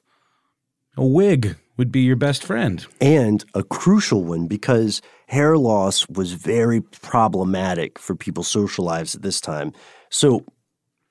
a 0.97 1.05
wig 1.05 1.57
would 1.77 1.91
be 1.91 2.01
your 2.01 2.15
best 2.15 2.43
friend. 2.43 2.85
and 2.99 3.43
a 3.55 3.63
crucial 3.63 4.23
one 4.23 4.47
because 4.47 5.01
hair 5.31 5.57
loss 5.57 6.05
was 6.09 6.33
very 6.33 6.81
problematic 6.81 7.97
for 7.97 8.15
people's 8.15 8.49
social 8.49 8.83
lives 8.83 9.15
at 9.15 9.21
this 9.21 9.39
time. 9.39 9.71
So, 10.09 10.43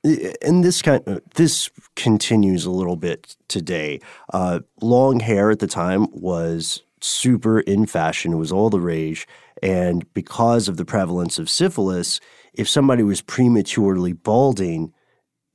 and 0.05 0.63
this 0.63 0.83
kind 0.83 1.23
this 1.37 1.71
continues 1.97 2.67
a 2.67 2.71
little 2.71 2.97
bit 2.97 3.35
today. 3.49 4.01
Uh, 4.31 4.61
long 4.83 5.21
hair 5.21 5.51
at 5.51 5.61
the 5.61 5.67
time 5.67 6.07
was 6.13 6.83
super 7.01 7.61
in 7.61 7.87
fashion; 7.87 8.35
it 8.35 8.37
was 8.37 8.53
all 8.53 8.69
the 8.69 8.81
rage, 8.81 9.27
and 9.63 10.13
because 10.13 10.69
of 10.69 10.77
the 10.77 10.85
prevalence 10.85 11.39
of 11.39 11.49
syphilis, 11.49 12.21
if 12.53 12.69
somebody 12.69 13.03
was 13.03 13.23
prematurely 13.23 14.13
balding, 14.13 14.93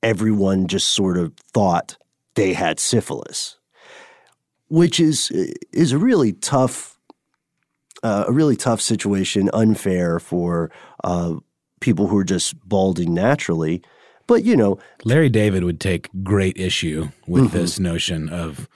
everyone 0.02 0.66
just 0.68 0.90
sort 0.90 1.18
of 1.18 1.34
thought 1.54 1.98
they 2.34 2.54
had 2.54 2.80
syphilis 2.80 3.58
which 4.68 5.00
is 5.00 5.30
is 5.72 5.92
a 5.92 5.98
really 5.98 6.34
tough 6.34 6.95
uh, 8.06 8.26
a 8.28 8.32
really 8.32 8.56
tough 8.56 8.82
situation, 8.82 9.50
unfair 9.54 10.20
for 10.20 10.70
uh, 11.04 11.34
people 11.80 12.08
who 12.08 12.18
are 12.18 12.24
just 12.36 12.54
balding 12.68 13.14
naturally. 13.14 13.82
But 14.28 14.44
you 14.44 14.56
know, 14.56 14.78
Larry 15.04 15.30
David 15.30 15.64
would 15.64 15.80
take 15.80 16.10
great 16.24 16.58
issue 16.58 17.10
with 17.28 17.52
this 17.52 17.80
notion 17.80 18.30
of 18.30 18.68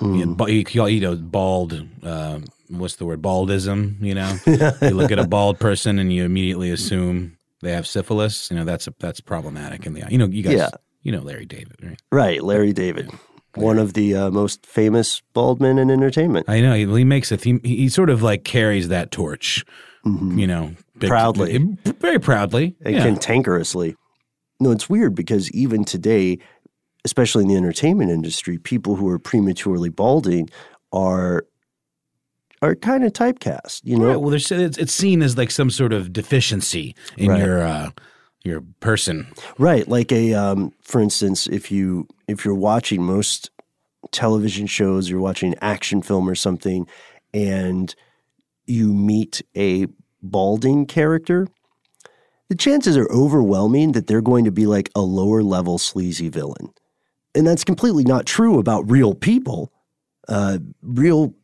you 0.00 0.26
know, 0.26 0.46
you, 0.46 0.64
call- 0.64 0.88
you 0.90 1.00
know 1.00 1.16
bald. 1.16 1.72
Uh, 2.02 2.40
what's 2.68 2.96
the 2.96 3.06
word? 3.06 3.22
Baldism. 3.22 4.00
You 4.02 4.14
know, 4.14 4.36
you 4.82 4.94
look 4.94 5.10
at 5.12 5.18
a 5.18 5.26
bald 5.26 5.58
person 5.58 5.98
and 5.98 6.12
you 6.12 6.24
immediately 6.24 6.70
assume 6.70 7.38
they 7.62 7.72
have 7.72 7.86
syphilis. 7.86 8.50
You 8.50 8.56
know, 8.58 8.64
that's 8.64 8.86
a, 8.88 8.94
that's 8.98 9.20
problematic 9.20 9.86
in 9.86 9.94
the 9.94 10.02
you 10.10 10.18
know 10.18 10.26
you 10.26 10.42
guys 10.42 10.54
Yeah. 10.54 10.70
you 11.02 11.12
know 11.12 11.22
Larry 11.22 11.46
David, 11.46 11.76
right? 11.82 12.02
right? 12.12 12.42
Larry 12.42 12.72
David, 12.72 13.10
one 13.56 13.78
of 13.78 13.94
the 13.94 14.14
uh, 14.14 14.30
most 14.30 14.64
famous 14.66 15.22
bald 15.32 15.60
men 15.60 15.78
in 15.78 15.90
entertainment. 15.90 16.48
I 16.48 16.60
know 16.60 16.74
he, 16.74 16.86
he 16.86 17.04
makes 17.04 17.32
it. 17.32 17.42
He, 17.44 17.58
he 17.64 17.88
sort 17.88 18.10
of 18.10 18.22
like 18.22 18.44
carries 18.44 18.88
that 18.88 19.10
torch. 19.10 19.64
You 20.04 20.46
know, 20.46 20.72
big- 20.98 21.08
Proudly. 21.08 21.58
very 22.00 22.20
proudly. 22.20 22.76
and 22.84 22.94
yeah. 22.94 23.04
cantankerously. 23.04 23.96
No, 24.60 24.70
it's 24.70 24.88
weird 24.88 25.16
because 25.16 25.50
even 25.50 25.84
today, 25.84 26.38
especially 27.04 27.42
in 27.42 27.48
the 27.48 27.56
entertainment 27.56 28.10
industry, 28.12 28.56
people 28.56 28.94
who 28.94 29.08
are 29.08 29.18
prematurely 29.18 29.88
balding 29.90 30.48
are 30.92 31.44
are 32.62 32.74
kind 32.76 33.04
of 33.04 33.12
typecast. 33.12 33.80
You 33.84 33.98
know, 33.98 34.06
Right. 34.06 34.20
Well, 34.20 34.32
it's, 34.32 34.50
it's 34.52 34.92
seen 34.94 35.22
as 35.22 35.36
like 35.36 35.50
some 35.50 35.70
sort 35.70 35.92
of 35.92 36.12
deficiency 36.12 36.94
in 37.18 37.30
Right. 37.30 37.40
your 37.42 37.62
uh, 37.62 37.90
your 38.46 38.62
person. 38.80 39.26
Right, 39.58 39.86
like 39.86 40.12
a 40.12 40.32
um, 40.34 40.72
for 40.80 41.00
instance, 41.00 41.46
if 41.46 41.70
you 41.70 42.06
if 42.28 42.44
you're 42.44 42.54
watching 42.54 43.02
most 43.02 43.50
television 44.12 44.66
shows, 44.66 45.10
you're 45.10 45.20
watching 45.20 45.54
action 45.60 46.00
film 46.00 46.28
or 46.28 46.34
something, 46.34 46.86
and 47.34 47.94
you 48.66 48.94
meet 48.94 49.42
a 49.56 49.86
balding 50.22 50.86
character, 50.86 51.48
the 52.48 52.54
chances 52.54 52.96
are 52.96 53.10
overwhelming 53.10 53.92
that 53.92 54.06
they're 54.06 54.22
going 54.22 54.44
to 54.44 54.52
be 54.52 54.66
like 54.66 54.90
a 54.94 55.00
lower 55.00 55.42
level 55.42 55.78
sleazy 55.78 56.28
villain, 56.28 56.72
and 57.34 57.46
that's 57.46 57.64
completely 57.64 58.04
not 58.04 58.26
true 58.26 58.58
about 58.58 58.90
real 58.90 59.14
people. 59.14 59.72
Uh, 60.28 60.58
real. 60.82 61.34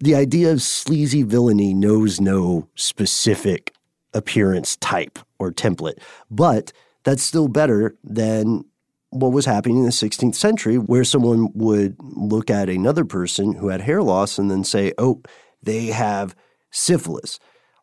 The 0.00 0.14
idea 0.14 0.52
of 0.52 0.62
sleazy 0.62 1.24
villainy 1.24 1.74
knows 1.74 2.20
no 2.20 2.68
specific 2.76 3.74
appearance 4.14 4.76
type 4.76 5.18
or 5.38 5.52
template. 5.52 5.98
But 6.30 6.72
that's 7.04 7.22
still 7.22 7.48
better 7.48 7.96
than 8.04 8.64
what 9.10 9.32
was 9.32 9.46
happening 9.46 9.78
in 9.78 9.84
the 9.84 9.90
16th 9.90 10.34
century, 10.34 10.76
where 10.76 11.04
someone 11.04 11.50
would 11.54 11.96
look 12.00 12.50
at 12.50 12.68
another 12.68 13.04
person 13.04 13.54
who 13.54 13.68
had 13.68 13.80
hair 13.80 14.02
loss 14.02 14.38
and 14.38 14.50
then 14.50 14.64
say, 14.64 14.92
oh, 14.98 15.22
they 15.62 15.86
have 15.86 16.34
syphilis. 16.70 17.38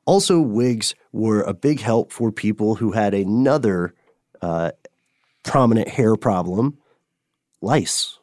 Also, 0.05 0.39
wigs 0.39 0.93
were 1.11 1.41
a 1.41 1.53
big 1.53 1.79
help 1.79 2.11
for 2.11 2.31
people 2.31 2.75
who 2.75 2.91
had 2.91 3.13
another 3.13 3.95
uh, 4.41 4.71
prominent 5.43 5.87
hair 5.87 6.15
problem 6.15 6.77
lice. 7.61 8.19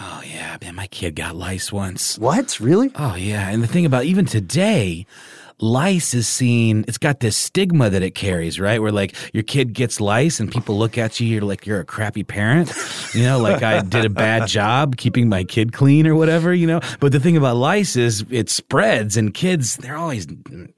Oh 0.00 0.22
yeah, 0.24 0.56
man, 0.60 0.74
my 0.74 0.86
kid 0.88 1.14
got 1.16 1.36
lice 1.36 1.72
once. 1.72 2.18
What? 2.18 2.58
Really? 2.60 2.90
Oh 2.96 3.14
yeah, 3.14 3.48
and 3.48 3.62
the 3.62 3.66
thing 3.66 3.86
about 3.86 4.04
even 4.04 4.26
today, 4.26 5.06
lice 5.58 6.12
is 6.14 6.28
seen, 6.28 6.84
it's 6.86 6.98
got 6.98 7.20
this 7.20 7.36
stigma 7.36 7.88
that 7.88 8.02
it 8.02 8.14
carries, 8.14 8.60
right? 8.60 8.80
Where 8.80 8.92
like 8.92 9.14
your 9.32 9.42
kid 9.42 9.72
gets 9.72 10.00
lice 10.00 10.38
and 10.38 10.50
people 10.52 10.76
look 10.78 10.98
at 10.98 11.18
you, 11.18 11.26
you're 11.26 11.40
like, 11.42 11.64
you're 11.66 11.80
a 11.80 11.84
crappy 11.84 12.22
parent, 12.24 12.70
you 13.14 13.22
know, 13.22 13.38
like 13.38 13.62
I 13.62 13.80
did 13.80 14.04
a 14.04 14.10
bad 14.10 14.48
job 14.48 14.96
keeping 14.96 15.28
my 15.28 15.44
kid 15.44 15.72
clean 15.72 16.06
or 16.06 16.14
whatever, 16.14 16.52
you 16.52 16.66
know? 16.66 16.80
But 17.00 17.12
the 17.12 17.20
thing 17.20 17.36
about 17.38 17.56
lice 17.56 17.96
is 17.96 18.24
it 18.30 18.50
spreads 18.50 19.16
and 19.16 19.32
kids, 19.32 19.76
they're 19.76 19.96
always, 19.96 20.26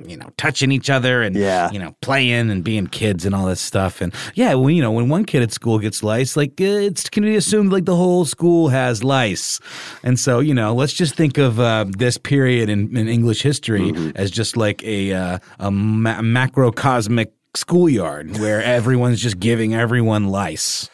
you 0.06 0.16
know, 0.16 0.30
touching 0.36 0.70
each 0.70 0.90
other 0.90 1.22
and, 1.22 1.34
Yeah. 1.34 1.70
you 1.72 1.78
know, 1.80 1.96
playing 2.00 2.50
and 2.50 2.62
being 2.62 2.86
kids 2.86 3.24
and 3.26 3.34
all 3.34 3.46
this 3.46 3.60
stuff. 3.60 4.00
And 4.00 4.14
yeah, 4.34 4.54
when, 4.54 4.76
you 4.76 4.82
know, 4.82 4.92
when 4.92 5.08
one 5.08 5.24
kid 5.24 5.42
at 5.42 5.50
school 5.52 5.80
gets 5.80 6.02
lice, 6.04 6.36
like 6.36 6.60
it's 6.60 7.08
can 7.10 7.24
be 7.24 7.34
assumed 7.34 7.72
like 7.72 7.84
the 7.84 7.96
whole 7.96 8.24
school 8.24 8.68
has 8.68 9.02
lice. 9.02 9.58
And 10.04 10.20
so, 10.20 10.38
you 10.38 10.54
know, 10.54 10.72
let's 10.74 10.92
just 10.92 11.16
think 11.16 11.36
of 11.38 11.58
uh, 11.58 11.86
this 11.88 12.16
period 12.16 12.68
in, 12.68 12.96
in 12.96 13.08
English 13.08 13.42
history 13.42 13.92
as 14.14 14.30
just 14.30 14.56
like 14.56 14.67
a, 14.82 15.12
uh, 15.12 15.38
a 15.58 15.70
ma- 15.70 16.20
macrocosmic 16.20 17.32
schoolyard 17.54 18.38
where 18.38 18.62
everyone's 18.78 19.20
just 19.20 19.38
giving 19.38 19.74
everyone 19.74 20.28
lice 20.28 20.88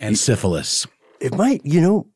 and 0.00 0.18
syphilis. 0.18 0.86
It 1.20 1.34
might, 1.34 1.64
you 1.64 1.80
know, 1.80 2.06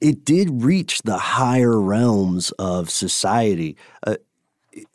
it 0.00 0.24
did 0.24 0.62
reach 0.62 1.02
the 1.02 1.16
higher 1.16 1.80
realms 1.80 2.50
of 2.58 2.90
society. 2.90 3.76
Uh, 4.06 4.16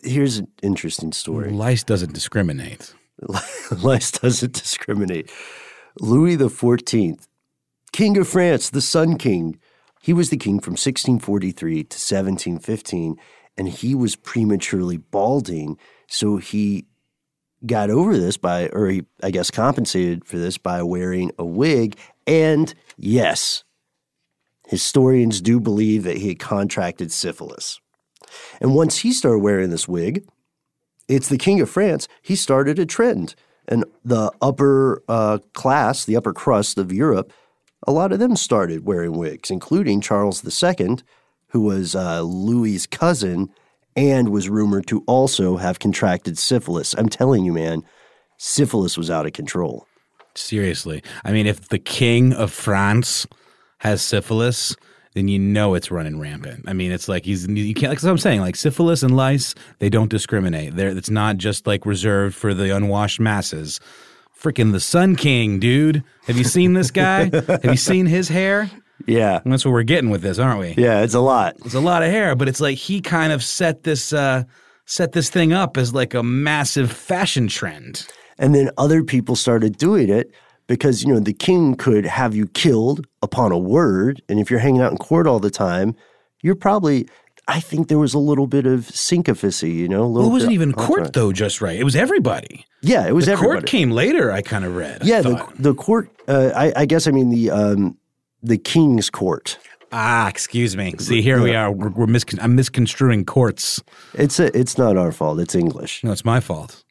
here's 0.03 0.37
an 0.37 0.47
interesting 0.61 1.11
story. 1.11 1.51
Lice 1.51 1.83
doesn't 1.83 2.13
discriminate. 2.13 2.93
Lice 3.71 4.11
doesn't 4.11 4.53
discriminate. 4.53 5.31
Louis 5.99 6.35
the 6.35 6.49
Fourteenth, 6.49 7.27
King 7.91 8.17
of 8.17 8.27
France, 8.27 8.69
the 8.69 8.81
Sun 8.81 9.17
King. 9.17 9.59
He 10.01 10.13
was 10.13 10.29
the 10.29 10.37
king 10.37 10.59
from 10.59 10.73
1643 10.73 11.73
to 11.73 11.79
1715, 11.81 13.17
and 13.59 13.67
he 13.67 13.93
was 13.93 14.15
prematurely 14.15 14.95
balding. 14.95 15.77
So 16.07 16.37
he 16.37 16.85
got 17.65 17.89
over 17.89 18.17
this 18.17 18.37
by, 18.37 18.69
or 18.69 18.87
he, 18.87 19.03
I 19.21 19.31
guess, 19.31 19.51
compensated 19.51 20.23
for 20.23 20.37
this 20.37 20.57
by 20.57 20.81
wearing 20.81 21.31
a 21.37 21.45
wig. 21.45 21.97
And 22.25 22.73
yes, 22.97 23.65
historians 24.65 25.41
do 25.41 25.59
believe 25.59 26.03
that 26.03 26.17
he 26.17 26.29
had 26.29 26.39
contracted 26.39 27.11
syphilis. 27.11 27.81
And 28.61 28.75
once 28.75 28.99
he 28.99 29.11
started 29.11 29.39
wearing 29.39 29.71
this 29.71 29.89
wig, 29.89 30.25
it's 31.09 31.27
the 31.27 31.37
king 31.37 31.59
of 31.59 31.69
France. 31.69 32.07
He 32.21 32.37
started 32.37 32.79
a 32.79 32.85
trend, 32.85 33.35
and 33.67 33.83
the 34.05 34.31
upper 34.41 35.03
uh, 35.09 35.39
class, 35.53 36.05
the 36.05 36.15
upper 36.15 36.31
crust 36.31 36.77
of 36.77 36.93
Europe, 36.93 37.33
a 37.85 37.91
lot 37.91 38.13
of 38.13 38.19
them 38.19 38.37
started 38.37 38.85
wearing 38.85 39.17
wigs, 39.17 39.51
including 39.51 39.99
Charles 39.99 40.45
II, 40.63 40.99
who 41.49 41.61
was 41.61 41.95
uh, 41.95 42.21
Louis's 42.21 42.87
cousin 42.87 43.49
and 43.95 44.29
was 44.29 44.49
rumored 44.49 44.87
to 44.87 45.03
also 45.07 45.57
have 45.57 45.79
contracted 45.79 46.37
syphilis. 46.37 46.93
I'm 46.97 47.09
telling 47.09 47.43
you, 47.43 47.51
man, 47.51 47.83
syphilis 48.37 48.97
was 48.97 49.09
out 49.09 49.25
of 49.25 49.33
control. 49.33 49.85
Seriously. 50.35 51.03
I 51.25 51.31
mean, 51.31 51.47
if 51.47 51.69
the 51.69 51.79
king 51.79 52.33
of 52.33 52.51
France 52.51 53.27
has 53.79 54.01
syphilis, 54.01 54.75
then 55.13 55.27
you 55.27 55.39
know 55.39 55.73
it's 55.73 55.91
running 55.91 56.19
rampant. 56.19 56.65
I 56.67 56.73
mean, 56.73 56.91
it's 56.91 57.09
like 57.09 57.25
he's 57.25 57.47
you 57.47 57.73
can't. 57.73 57.91
Like 57.91 58.03
I'm 58.03 58.17
saying, 58.17 58.41
like 58.41 58.55
syphilis 58.55 59.03
and 59.03 59.15
lice, 59.15 59.55
they 59.79 59.89
don't 59.89 60.09
discriminate. 60.09 60.75
There, 60.75 60.89
it's 60.89 61.09
not 61.09 61.37
just 61.37 61.65
like 61.65 61.85
reserved 61.85 62.35
for 62.35 62.53
the 62.53 62.75
unwashed 62.75 63.19
masses. 63.19 63.79
Freaking 64.39 64.71
the 64.71 64.79
Sun 64.79 65.17
King, 65.17 65.59
dude. 65.59 66.03
Have 66.27 66.37
you 66.37 66.45
seen 66.45 66.73
this 66.73 66.91
guy? 66.91 67.23
Have 67.47 67.65
you 67.65 67.75
seen 67.75 68.05
his 68.05 68.29
hair? 68.29 68.69
Yeah, 69.07 69.39
And 69.43 69.51
that's 69.51 69.63
what 69.65 69.71
we're 69.71 69.83
getting 69.83 70.09
with 70.09 70.21
this, 70.21 70.39
aren't 70.39 70.59
we? 70.59 70.73
yeah, 70.81 71.01
it's 71.01 71.13
a 71.13 71.19
lot. 71.19 71.55
It's 71.65 71.73
a 71.73 71.79
lot 71.79 72.03
of 72.03 72.09
hair, 72.11 72.35
but 72.35 72.47
it's 72.49 72.59
like 72.61 72.77
he 72.77 73.01
kind 73.01 73.31
of 73.33 73.43
set 73.43 73.83
this 73.83 74.13
uh 74.13 74.43
set 74.85 75.11
this 75.11 75.29
thing 75.29 75.53
up 75.53 75.77
as 75.77 75.93
like 75.93 76.13
a 76.13 76.23
massive 76.23 76.91
fashion 76.91 77.47
trend. 77.47 78.07
And 78.37 78.55
then 78.55 78.71
other 78.77 79.03
people 79.03 79.35
started 79.35 79.77
doing 79.77 80.09
it 80.09 80.31
because, 80.67 81.03
you 81.03 81.13
know, 81.13 81.19
the 81.19 81.33
king 81.33 81.75
could 81.75 82.05
have 82.05 82.35
you 82.35 82.47
killed 82.47 83.05
upon 83.21 83.51
a 83.51 83.57
word. 83.57 84.21
And 84.29 84.39
if 84.39 84.49
you're 84.49 84.59
hanging 84.59 84.81
out 84.81 84.91
in 84.91 84.97
court 84.97 85.27
all 85.27 85.39
the 85.39 85.51
time, 85.51 85.95
you're 86.41 86.55
probably, 86.55 87.07
I 87.47 87.59
think 87.59 87.87
there 87.87 87.99
was 87.99 88.13
a 88.13 88.19
little 88.19 88.47
bit 88.47 88.65
of 88.65 88.81
syncopacy, 88.85 89.75
you 89.75 89.87
know? 89.89 90.01
Well, 90.01 90.13
little 90.13 90.29
it 90.29 90.33
wasn't 90.33 90.53
even 90.53 90.73
court 90.73 90.89
entourage. 91.01 91.09
though, 91.13 91.31
just 91.33 91.61
right. 91.61 91.77
It 91.77 91.83
was 91.83 91.95
everybody. 91.95 92.65
Yeah, 92.81 93.07
it 93.07 93.13
was 93.13 93.25
the 93.25 93.33
everybody. 93.33 93.59
court 93.59 93.65
came 93.67 93.91
later. 93.91 94.31
I 94.31 94.41
kind 94.41 94.63
of 94.65 94.75
read. 94.75 95.03
Yeah, 95.03 95.21
the, 95.21 95.45
the 95.59 95.73
court, 95.75 96.09
uh, 96.27 96.51
I, 96.55 96.73
I 96.75 96.85
guess 96.85 97.07
I 97.07 97.11
mean 97.11 97.29
the, 97.29 97.51
um, 97.51 97.97
the 98.41 98.57
king's 98.57 99.09
court. 99.09 99.57
ah, 99.91 100.27
excuse 100.27 100.77
me. 100.77 100.93
See, 100.99 101.21
here 101.21 101.41
we 101.41 101.55
are. 101.55 101.71
We're, 101.71 101.89
we're 101.89 102.05
miscon- 102.05 102.39
I'm 102.41 102.55
misconstruing 102.55 103.25
courts. 103.25 103.81
It's, 104.13 104.39
a, 104.39 104.55
it's 104.57 104.77
not 104.77 104.97
our 104.97 105.11
fault. 105.11 105.39
It's 105.39 105.55
English. 105.55 106.03
No, 106.03 106.11
it's 106.11 106.25
my 106.25 106.39
fault. 106.39 106.83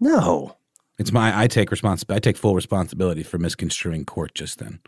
No. 0.00 0.56
It's 0.98 1.12
my. 1.12 1.38
I 1.38 1.46
take 1.46 1.70
respons- 1.70 2.04
I 2.12 2.18
take 2.18 2.36
full 2.36 2.54
responsibility 2.54 3.22
for 3.22 3.38
misconstruing 3.38 4.04
court 4.04 4.34
just 4.34 4.58
then. 4.58 4.80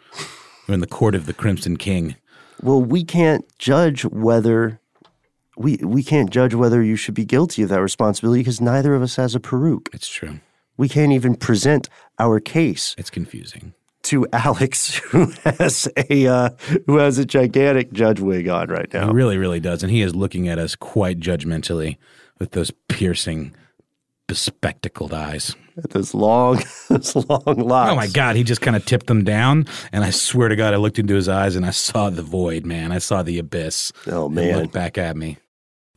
We're 0.67 0.75
in 0.75 0.81
the 0.81 0.87
court 0.87 1.15
of 1.15 1.27
the 1.27 1.33
Crimson 1.35 1.77
King. 1.77 2.17
Well, 2.63 2.83
we 2.83 3.05
can't 3.05 3.45
judge 3.59 4.05
whether 4.05 4.81
we 5.57 5.77
we 5.83 6.03
can't 6.03 6.31
judge 6.31 6.55
whether 6.55 6.83
you 6.83 6.97
should 6.97 7.15
be 7.15 7.25
guilty 7.25 7.63
of 7.63 7.69
that 7.69 7.81
responsibility 7.81 8.41
because 8.41 8.61
neither 8.61 8.95
of 8.95 9.03
us 9.03 9.17
has 9.17 9.35
a 9.35 9.41
peruke. 9.41 9.87
It's 9.93 10.09
true. 10.09 10.41
We 10.77 10.89
can't 10.89 11.13
even 11.13 11.35
present 11.37 11.89
our 12.19 12.41
case 12.41 12.95
It's 12.99 13.11
confusing. 13.11 13.75
To 14.05 14.27
Alex, 14.33 14.97
who 14.97 15.33
has 15.45 15.89
a 16.11 16.27
uh, 16.27 16.51
who 16.87 16.99
has 16.99 17.19
a 17.19 17.25
gigantic 17.25 17.93
judge 17.93 18.21
wig 18.21 18.49
on 18.49 18.69
right 18.69 18.93
now. 18.93 19.07
He 19.09 19.13
really, 19.13 19.39
really 19.39 19.61
does, 19.61 19.83
and 19.83 19.91
he 19.93 20.03
is 20.03 20.15
looking 20.15 20.49
at 20.49 20.59
us 20.59 20.75
quite 20.77 21.21
judgmentally 21.21 21.97
with 22.39 22.53
those 22.53 22.71
piercing, 22.89 23.55
bespectacled 24.27 25.13
eyes. 25.13 25.55
Those 25.91 26.15
long, 26.15 26.63
those 26.89 27.17
long 27.17 27.43
locks. 27.47 27.93
Oh 27.93 27.97
my 27.97 28.07
God, 28.07 28.37
he 28.37 28.45
just 28.45 28.61
kind 28.61 28.77
of 28.77 28.85
tipped 28.85 29.07
them 29.07 29.25
down. 29.25 29.67
And 29.93 30.05
I 30.05 30.11
swear 30.11 30.49
to 30.49 30.57
God, 30.57 30.75
I 30.75 30.77
looked 30.77 30.99
into 30.99 31.15
his 31.15 31.29
eyes 31.29 31.57
and 31.57 31.65
I 31.67 31.71
saw 31.71 32.11
the 32.11 32.23
void, 32.23 32.67
man. 32.67 32.93
I 32.93 32.99
saw 32.99 33.23
the 33.23 33.39
abyss. 33.39 33.93
Oh, 34.07 34.29
He 34.29 34.35
man. 34.35 34.59
looked 34.59 34.73
back 34.73 34.99
at 34.99 35.17
me. 35.17 35.39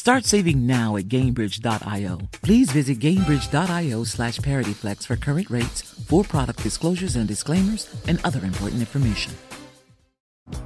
Start 0.00 0.24
saving 0.24 0.66
now 0.66 0.96
at 0.96 1.08
Gainbridge.io. 1.08 2.20
Please 2.40 2.72
visit 2.72 3.00
Gainbridge.io 3.00 4.04
slash 4.04 4.38
ParityFlex 4.38 5.06
for 5.06 5.14
current 5.16 5.50
rates, 5.50 5.82
for 6.06 6.24
product 6.24 6.62
disclosures 6.62 7.16
and 7.16 7.28
disclaimers, 7.28 7.86
and 8.08 8.18
other 8.24 8.42
important 8.46 8.80
information. 8.80 9.36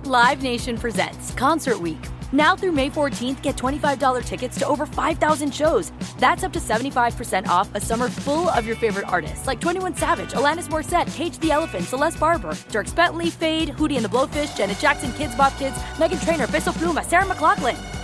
Live 0.05 0.41
Nation 0.41 0.79
presents 0.79 1.33
Concert 1.33 1.81
Week. 1.81 1.99
Now 2.31 2.55
through 2.55 2.71
May 2.71 2.91
14th, 2.91 3.43
get 3.43 3.57
$25 3.57 4.25
tickets 4.25 4.57
to 4.61 4.69
over 4.69 4.87
5,000 4.87 5.53
shows. 5.53 5.91
That's 6.21 6.45
up 6.45 6.53
to 6.53 6.61
75% 6.61 7.49
off 7.49 7.75
a 7.75 7.81
summer 7.81 8.09
full 8.09 8.49
of 8.51 8.65
your 8.67 8.77
favorite 8.77 9.09
artists 9.09 9.49
like 9.49 9.61
21 9.61 9.97
Savage, 9.97 10.31
Alanis 10.35 10.69
Morissette, 10.69 11.13
Cage 11.13 11.41
the 11.41 11.51
Elephant, 11.51 11.87
Celeste 11.87 12.21
Barber, 12.21 12.53
Dierks 12.71 12.95
Bentley, 12.95 13.31
Feid, 13.31 13.71
Hootie 13.71 13.97
and 13.97 14.05
the 14.05 14.09
Blowfish, 14.09 14.57
Janet 14.57 14.79
Jackson, 14.79 15.11
Kidz 15.11 15.37
Bop 15.37 15.59
Kids, 15.59 15.75
Meghan 15.97 16.25
Trainor, 16.25 16.47
Peso 16.47 16.71
Pluma, 16.71 17.05
Sarah 17.05 17.25
McLachlan. 17.25 18.04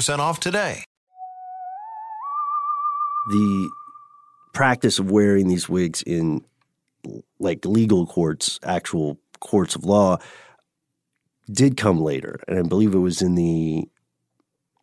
off 0.09 0.39
today. 0.39 0.83
The 3.29 3.69
practice 4.53 4.99
of 4.99 5.11
wearing 5.11 5.47
these 5.47 5.69
wigs 5.69 6.01
in 6.01 6.43
like 7.39 7.65
legal 7.65 8.05
courts, 8.05 8.59
actual 8.63 9.19
courts 9.39 9.75
of 9.75 9.85
law, 9.85 10.17
did 11.51 11.77
come 11.77 11.99
later. 11.99 12.39
And 12.47 12.59
I 12.59 12.61
believe 12.63 12.93
it 12.93 12.99
was 12.99 13.21
in 13.21 13.35
the 13.35 13.87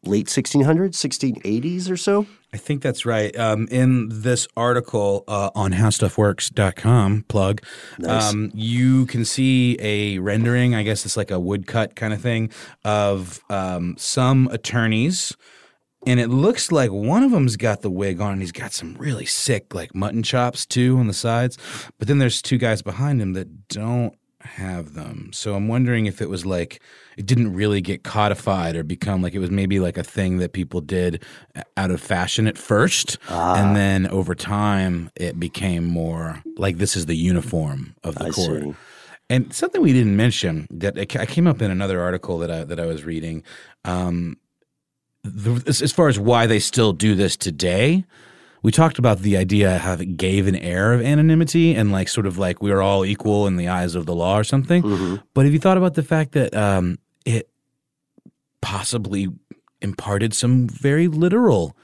late 0.08 0.26
1600s, 0.26 0.92
1680s 0.94 1.90
or 1.90 1.96
so. 1.96 2.26
I 2.52 2.56
think 2.56 2.80
that's 2.82 3.04
right. 3.04 3.36
Um, 3.38 3.68
in 3.70 4.08
this 4.10 4.48
article 4.56 5.22
uh, 5.28 5.50
on 5.54 5.72
howstuffworks.com, 5.72 7.24
plug, 7.28 7.62
Nice. 7.98 8.32
um, 8.32 8.50
you 8.54 9.06
can 9.06 9.24
see 9.24 9.76
a 9.80 10.18
rendering, 10.18 10.74
I 10.74 10.82
guess 10.82 11.04
it's 11.04 11.16
like 11.16 11.30
a 11.30 11.38
woodcut 11.38 11.94
kind 11.94 12.14
of 12.14 12.20
thing, 12.20 12.50
of 12.84 13.40
um, 13.50 13.96
some 13.98 14.48
attorneys. 14.50 15.36
And 16.06 16.20
it 16.20 16.28
looks 16.28 16.70
like 16.70 16.90
one 16.90 17.22
of 17.24 17.32
them's 17.32 17.56
got 17.56 17.82
the 17.82 17.90
wig 17.90 18.20
on 18.20 18.32
and 18.32 18.40
he's 18.40 18.52
got 18.52 18.72
some 18.72 18.94
really 18.98 19.26
sick, 19.26 19.74
like 19.74 19.94
mutton 19.94 20.22
chops 20.22 20.64
too 20.64 20.96
on 20.98 21.06
the 21.08 21.12
sides. 21.12 21.58
But 21.98 22.08
then 22.08 22.18
there's 22.18 22.40
two 22.40 22.56
guys 22.56 22.82
behind 22.82 23.20
him 23.20 23.32
that 23.34 23.68
don't 23.68 24.14
have 24.40 24.94
them. 24.94 25.30
So 25.32 25.54
I'm 25.54 25.68
wondering 25.68 26.06
if 26.06 26.22
it 26.22 26.28
was 26.28 26.46
like 26.46 26.80
it 27.16 27.26
didn't 27.26 27.54
really 27.54 27.80
get 27.80 28.04
codified 28.04 28.76
or 28.76 28.84
become 28.84 29.22
like 29.22 29.34
it 29.34 29.40
was 29.40 29.50
maybe 29.50 29.80
like 29.80 29.98
a 29.98 30.04
thing 30.04 30.38
that 30.38 30.52
people 30.52 30.80
did 30.80 31.24
out 31.76 31.90
of 31.90 32.00
fashion 32.00 32.46
at 32.46 32.56
first. 32.56 33.18
And 33.28 33.74
then 33.74 34.06
over 34.08 34.34
time 34.34 35.10
it 35.16 35.40
became 35.40 35.84
more 35.84 36.42
like 36.56 36.78
this 36.78 36.96
is 36.96 37.06
the 37.06 37.16
uniform 37.16 37.96
of 38.04 38.14
the 38.14 38.26
I 38.26 38.30
court. 38.30 38.62
see. 38.62 38.74
And 39.30 39.52
something 39.52 39.82
we 39.82 39.92
didn't 39.92 40.16
mention 40.16 40.66
that 40.70 40.98
I 40.98 41.26
came 41.26 41.46
up 41.46 41.60
in 41.60 41.70
another 41.70 42.00
article 42.00 42.38
that 42.38 42.50
I 42.50 42.64
that 42.64 42.80
I 42.80 42.86
was 42.86 43.04
reading. 43.04 43.42
Um, 43.84 44.38
the, 45.24 45.62
as 45.66 45.92
far 45.92 46.08
as 46.08 46.18
why 46.18 46.46
they 46.46 46.60
still 46.60 46.92
do 46.92 47.14
this 47.14 47.36
today, 47.36 48.04
we 48.62 48.72
talked 48.72 48.98
about 48.98 49.20
the 49.20 49.36
idea 49.36 49.78
how 49.78 49.94
it 49.94 50.16
gave 50.16 50.46
an 50.46 50.56
air 50.56 50.92
of 50.92 51.00
anonymity 51.00 51.74
and 51.74 51.92
like 51.92 52.08
sort 52.08 52.26
of 52.26 52.38
like 52.38 52.60
we 52.60 52.70
are 52.70 52.82
all 52.82 53.04
equal 53.04 53.46
in 53.46 53.56
the 53.56 53.68
eyes 53.68 53.94
of 53.94 54.06
the 54.06 54.14
law 54.14 54.38
or 54.38 54.44
something. 54.44 54.82
But 55.34 55.44
have 55.44 55.52
you 55.52 55.60
thought 55.60 55.76
about 55.76 55.94
the 55.94 56.02
fact 56.02 56.32
that 56.32 56.54
um, 56.54 56.98
it 57.24 57.48
possibly 58.60 59.28
imparted 59.80 60.34
some 60.34 60.66
very 60.66 61.06
literal 61.08 61.76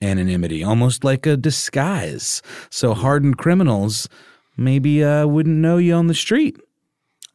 anonymity, 0.00 0.62
almost 0.62 1.04
like 1.04 1.26
a 1.26 1.36
disguise? 1.36 2.42
So 2.70 2.94
hardened 2.94 3.38
criminals 3.38 4.08
maybe 4.56 5.02
uh, 5.02 5.26
wouldn't 5.26 5.56
know 5.56 5.78
you 5.78 5.94
on 5.94 6.06
the 6.06 6.14
street. 6.14 6.56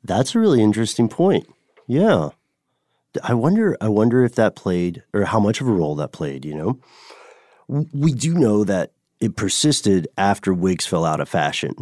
That's 0.03 0.36
a 0.36 0.39
really 0.39 0.62
interesting 0.62 1.10
point. 1.10 1.47
Yeah. 1.88 2.29
I 3.23 3.34
wonder 3.34 3.77
I 3.81 3.89
wonder 3.89 4.23
if 4.23 4.36
that 4.36 4.55
played 4.55 5.03
or 5.13 5.23
how 5.23 5.39
much 5.39 5.62
of 5.62 5.67
a 5.67 5.71
role 5.71 5.95
that 5.95 6.12
played, 6.12 6.45
you 6.45 6.53
know. 6.53 6.79
W- 7.69 7.88
We 7.93 8.13
do 8.13 8.34
know 8.34 8.63
that 8.63 8.91
it 9.19 9.36
persisted 9.36 10.08
after 10.17 10.54
wigs 10.54 10.86
fell 10.86 11.06
out 11.06 11.19
of 11.21 11.30
fashion, 11.30 11.73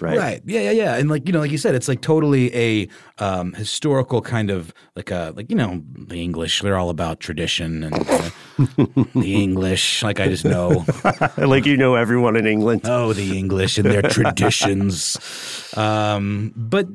right? 0.00 0.18
Right. 0.18 0.42
Yeah, 0.46 0.60
yeah, 0.62 0.70
yeah. 0.70 0.94
And 0.96 1.08
like 1.10 1.26
you 1.26 1.32
know, 1.32 1.40
like 1.40 1.50
you 1.52 1.58
said, 1.58 1.74
it's 1.74 1.86
like 1.88 2.00
totally 2.00 2.54
a 2.56 2.88
um, 3.18 3.52
historical 3.52 4.22
kind 4.22 4.50
of 4.50 4.72
like 4.96 5.10
a 5.10 5.32
like 5.36 5.50
you 5.50 5.56
know 5.56 5.82
the 5.96 6.20
English. 6.22 6.62
They're 6.62 6.78
all 6.78 6.88
about 6.90 7.20
tradition 7.20 7.84
and 7.84 7.94
uh, 7.94 8.30
the 9.14 9.34
English. 9.34 10.02
Like 10.02 10.18
I 10.18 10.28
just 10.28 10.44
know. 10.46 10.84
like 11.36 11.66
you 11.66 11.76
know 11.76 11.94
everyone 11.94 12.36
in 12.36 12.46
England. 12.46 12.82
Oh, 12.84 13.12
the 13.12 13.36
English 13.38 13.76
and 13.78 13.86
their 13.90 14.02
traditions. 14.02 15.16
Um, 15.76 16.52
but 16.56 16.86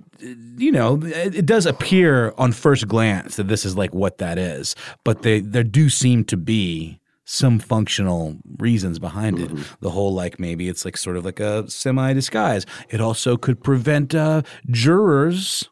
you 0.58 0.72
know, 0.72 1.00
it, 1.04 1.36
it 1.36 1.46
does 1.46 1.66
appear 1.66 2.34
on 2.38 2.52
first 2.52 2.88
glance 2.88 3.36
that 3.36 3.48
this 3.48 3.64
is 3.66 3.78
like 3.78 3.94
what 3.94 4.18
that 4.18 4.38
is. 4.38 4.76
But 5.04 5.22
they 5.22 5.40
there 5.40 5.64
do 5.64 5.90
seem 5.90 6.24
to 6.26 6.38
be 6.38 7.00
some 7.26 7.58
functional 7.60 8.38
reasons 8.60 9.00
behind 9.00 9.40
it. 9.40 9.50
The 9.80 9.92
whole 9.92 10.14
like 10.14 10.40
maybe 10.40 10.68
it's 10.70 10.84
like 10.86 10.98
sort 10.98 11.16
of 11.18 11.24
like 11.26 11.40
a 11.40 11.70
semi 11.70 12.14
disguise. 12.14 12.66
It 12.90 13.00
also 13.00 13.38
could 13.38 13.64
prevent 13.64 14.14
uh, 14.14 14.42
jurors 14.70 15.70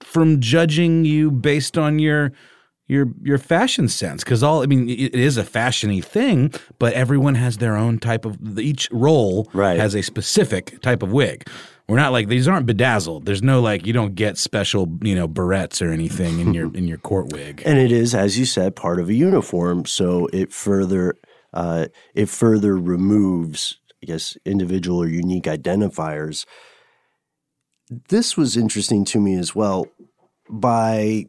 from 0.00 0.40
judging 0.40 1.04
you 1.04 1.30
based 1.30 1.76
on 1.76 1.98
your 1.98 2.32
your 2.86 3.06
your 3.22 3.38
fashion 3.38 3.88
sense 3.88 4.22
because 4.22 4.42
all 4.42 4.62
I 4.62 4.66
mean 4.66 4.88
it 4.88 4.92
it 5.00 5.14
is 5.14 5.36
a 5.38 5.42
fashiony 5.42 6.04
thing, 6.04 6.52
but 6.78 6.92
everyone 6.92 7.34
has 7.34 7.56
their 7.58 7.76
own 7.76 7.98
type 7.98 8.24
of 8.24 8.58
each 8.58 8.88
role 8.92 9.50
Right. 9.52 9.78
has 9.80 9.94
a 9.94 10.02
specific 10.02 10.80
type 10.82 11.02
of 11.02 11.10
wig. 11.10 11.48
We're 11.86 11.98
not 11.98 12.12
like 12.12 12.28
these 12.28 12.48
aren't 12.48 12.66
bedazzled. 12.66 13.26
There's 13.26 13.42
no 13.42 13.60
like 13.60 13.86
you 13.86 13.92
don't 13.92 14.14
get 14.14 14.38
special 14.38 14.88
you 15.02 15.14
know 15.14 15.28
barrettes 15.28 15.86
or 15.86 15.90
anything 15.90 16.40
in 16.40 16.54
your 16.54 16.66
in 16.74 16.88
your 16.88 16.98
court 16.98 17.32
wig. 17.32 17.62
And 17.66 17.78
it 17.78 17.92
is, 17.92 18.14
as 18.14 18.38
you 18.38 18.46
said, 18.46 18.74
part 18.74 18.98
of 19.00 19.08
a 19.08 19.14
uniform, 19.14 19.84
so 19.84 20.26
it 20.32 20.52
further 20.52 21.16
uh, 21.52 21.86
it 22.14 22.28
further 22.28 22.76
removes, 22.76 23.78
I 24.02 24.06
guess, 24.06 24.36
individual 24.44 25.02
or 25.02 25.08
unique 25.08 25.44
identifiers. 25.44 26.46
This 28.08 28.36
was 28.36 28.56
interesting 28.56 29.04
to 29.06 29.20
me 29.20 29.36
as 29.36 29.54
well. 29.54 29.86
By 30.48 31.26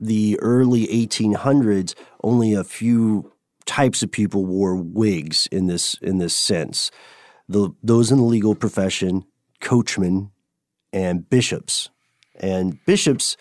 the 0.00 0.38
early 0.40 0.86
1800s, 0.88 1.94
only 2.24 2.54
a 2.54 2.64
few 2.64 3.32
types 3.66 4.02
of 4.02 4.10
people 4.10 4.44
wore 4.44 4.74
wigs 4.74 5.46
in 5.52 5.66
this 5.66 5.94
in 6.02 6.18
this 6.18 6.36
sense. 6.36 6.90
The 7.48 7.70
those 7.82 8.10
in 8.10 8.18
the 8.18 8.24
legal 8.24 8.54
profession, 8.54 9.24
coachmen, 9.62 10.30
and 10.92 11.30
bishops. 11.30 11.88
And 12.38 12.84
bishops, 12.84 13.38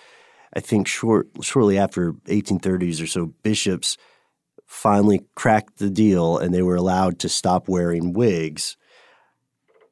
I 0.54 0.62
think, 0.62 0.88
short 0.88 1.28
shortly 1.42 1.78
after 1.78 2.14
1830s 2.14 3.04
or 3.04 3.08
so, 3.08 3.34
bishops 3.44 3.98
finally 4.66 5.26
cracked 5.36 5.80
the 5.80 5.90
deal 5.90 6.38
and 6.38 6.54
they 6.54 6.62
were 6.62 6.78
allowed 6.78 7.20
to 7.20 7.28
stop 7.28 7.68
wearing 7.68 8.14
wigs. 8.14 8.78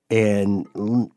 And 0.09 0.65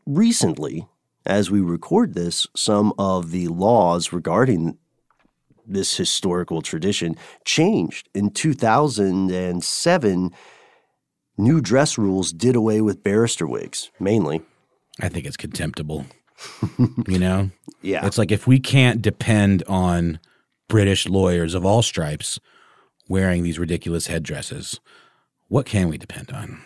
recently, 0.05 0.85
as 1.25 1.49
we 1.49 1.61
record 1.61 2.13
this, 2.13 2.45
some 2.55 2.91
of 2.97 3.31
the 3.31 3.47
laws 3.47 4.11
regarding 4.11 4.77
this 5.65 5.95
historical 5.95 6.61
tradition 6.61 7.15
changed. 7.45 8.09
In 8.13 8.31
2007, 8.31 10.31
new 11.37 11.61
dress 11.61 11.97
rules 11.97 12.33
did 12.33 12.53
away 12.55 12.81
with 12.81 13.01
barrister 13.01 13.47
wigs, 13.47 13.89
mainly. 13.99 14.41
I 15.01 15.09
think 15.09 15.25
it's 15.25 15.37
contemptible. 15.37 16.05
you 17.07 17.19
know? 17.19 17.49
Yeah. 17.81 18.05
It's 18.05 18.17
like 18.17 18.31
if 18.31 18.47
we 18.47 18.59
can't 18.59 19.01
depend 19.01 19.63
on 19.67 20.19
British 20.67 21.07
lawyers 21.07 21.53
of 21.53 21.65
all 21.65 21.81
stripes 21.81 22.39
wearing 23.07 23.43
these 23.43 23.59
ridiculous 23.59 24.07
headdresses, 24.07 24.79
what 25.47 25.65
can 25.65 25.89
we 25.89 25.97
depend 25.97 26.31
on? 26.31 26.61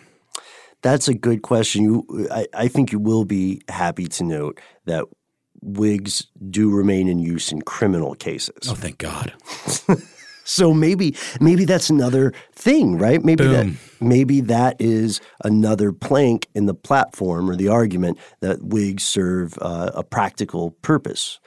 That's 0.82 1.08
a 1.08 1.14
good 1.14 1.42
question. 1.42 1.82
You, 1.82 2.28
I, 2.30 2.46
I 2.54 2.68
think 2.68 2.92
you 2.92 2.98
will 2.98 3.24
be 3.24 3.62
happy 3.68 4.06
to 4.06 4.24
note 4.24 4.60
that 4.84 5.04
wigs 5.60 6.26
do 6.50 6.70
remain 6.70 7.08
in 7.08 7.18
use 7.18 7.50
in 7.50 7.62
criminal 7.62 8.14
cases. 8.14 8.68
Oh, 8.68 8.74
thank 8.74 8.98
God. 8.98 9.34
So 10.48 10.72
maybe 10.72 11.14
maybe 11.40 11.66
that's 11.66 11.90
another 11.90 12.32
thing, 12.52 12.96
right? 12.96 13.22
Maybe 13.22 13.44
that 13.48 13.66
maybe 14.00 14.40
that 14.40 14.76
is 14.80 15.20
another 15.44 15.92
plank 15.92 16.48
in 16.54 16.64
the 16.64 16.74
platform 16.74 17.50
or 17.50 17.54
the 17.54 17.68
argument 17.68 18.18
that 18.40 18.62
wigs 18.62 19.04
serve 19.04 19.58
uh, 19.60 19.90
a 19.94 20.02
practical 20.02 20.70
purpose. 20.70 21.38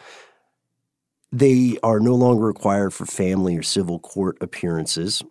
They 1.32 1.78
are 1.82 2.00
no 2.00 2.14
longer 2.14 2.46
required 2.46 2.94
for 2.94 3.08
family 3.08 3.58
or 3.58 3.64
civil 3.64 3.98
court 3.98 4.38
appearances, 4.40 5.24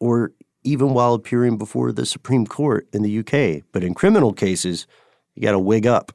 or 0.00 0.32
even 0.62 0.92
while 0.92 1.14
appearing 1.14 1.56
before 1.56 1.92
the 1.92 2.04
Supreme 2.04 2.46
Court 2.46 2.86
in 2.92 3.02
the 3.02 3.18
UK. 3.20 3.64
But 3.72 3.84
in 3.84 3.94
criminal 3.94 4.34
cases, 4.34 4.86
you 5.34 5.42
got 5.42 5.52
to 5.52 5.58
wig 5.58 5.86
up. 5.86 6.12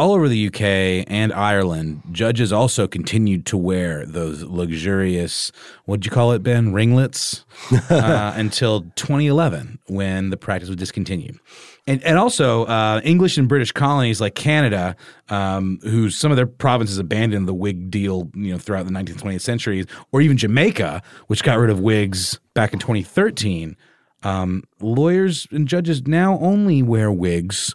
All 0.00 0.14
over 0.14 0.30
the 0.30 0.46
UK 0.46 1.04
and 1.12 1.30
Ireland, 1.30 2.00
judges 2.10 2.54
also 2.54 2.88
continued 2.88 3.44
to 3.44 3.58
wear 3.58 4.06
those 4.06 4.42
luxurious, 4.42 5.52
what'd 5.84 6.06
you 6.06 6.10
call 6.10 6.32
it, 6.32 6.42
Ben? 6.42 6.72
Ringlets 6.72 7.44
uh, 7.90 8.32
until 8.34 8.84
2011 8.96 9.78
when 9.88 10.30
the 10.30 10.38
practice 10.38 10.70
was 10.70 10.76
discontinued. 10.76 11.38
and 11.86 12.02
and 12.02 12.18
also 12.18 12.64
uh, 12.64 13.02
English 13.04 13.36
and 13.36 13.46
British 13.46 13.72
colonies 13.72 14.22
like 14.22 14.34
Canada, 14.34 14.96
um, 15.28 15.78
who 15.82 16.08
some 16.08 16.30
of 16.30 16.38
their 16.38 16.46
provinces 16.46 16.96
abandoned 16.96 17.46
the 17.46 17.52
wig 17.52 17.90
deal, 17.90 18.30
you 18.34 18.52
know, 18.52 18.58
throughout 18.58 18.86
the 18.86 18.92
19th, 18.92 19.20
20th 19.20 19.42
centuries, 19.42 19.84
or 20.12 20.22
even 20.22 20.38
Jamaica, 20.38 21.02
which 21.26 21.42
got 21.42 21.58
rid 21.58 21.68
of 21.68 21.78
wigs 21.78 22.40
back 22.54 22.72
in 22.72 22.78
2013. 22.78 23.76
Um, 24.22 24.64
lawyers 24.80 25.46
and 25.50 25.68
judges 25.68 26.06
now 26.06 26.38
only 26.38 26.82
wear 26.82 27.12
wigs 27.12 27.74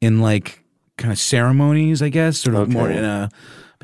in 0.00 0.20
like 0.20 0.63
kind 0.96 1.12
of 1.12 1.18
ceremonies, 1.18 2.02
I 2.02 2.08
guess, 2.08 2.38
sort 2.38 2.56
of 2.56 2.62
Okay. 2.68 2.72
more 2.72 2.90
in 2.90 3.04
a. 3.04 3.30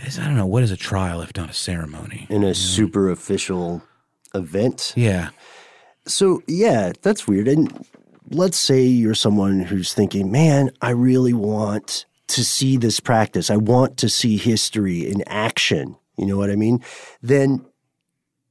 I 0.03 0.25
don't 0.25 0.37
know 0.37 0.47
what 0.47 0.63
is 0.63 0.71
a 0.71 0.77
trial 0.77 1.21
if 1.21 1.37
not 1.37 1.51
a 1.51 1.55
ceremony. 1.55 2.27
In 2.31 2.43
a 2.43 2.55
super 2.55 3.11
official 3.11 3.83
event. 4.35 4.95
Yeah. 4.97 5.31
So, 6.07 6.43
yeah, 6.47 6.93
that's 7.03 7.29
weird. 7.29 7.49
And 7.49 7.85
let's 8.31 8.57
say 8.57 8.83
you're 8.83 9.15
someone 9.15 9.61
who's 9.61 9.93
thinking, 9.93 10.31
man, 10.33 10.71
I 10.81 10.91
really 10.91 11.35
want 11.35 12.07
to 12.29 12.45
see 12.45 12.79
this 12.79 12.99
practice. 12.99 13.51
I 13.51 13.57
want 13.57 13.99
to 13.99 14.09
see 14.09 14.39
history 14.39 15.07
in 15.07 15.23
action. 15.27 15.97
You 16.17 16.25
know 16.27 16.39
what 16.39 16.51
I 16.51 16.57
mean? 16.57 16.83
Then 17.21 17.67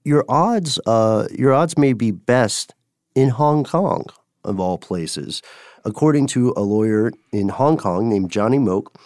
your 0.03 0.25
odds, 0.29 0.79
uh, 0.85 1.27
your 1.31 1.53
odds 1.53 1.77
may 1.77 1.93
be 1.93 2.11
best 2.11 2.75
in 3.15 3.29
Hong 3.29 3.63
Kong, 3.63 4.05
of 4.43 4.59
all 4.59 4.77
places. 4.77 5.41
According 5.85 6.27
to 6.27 6.53
a 6.55 6.61
lawyer 6.61 7.11
in 7.31 7.49
Hong 7.49 7.77
Kong 7.77 8.09
named 8.09 8.31
Johnny 8.31 8.59
Mok, 8.59 8.97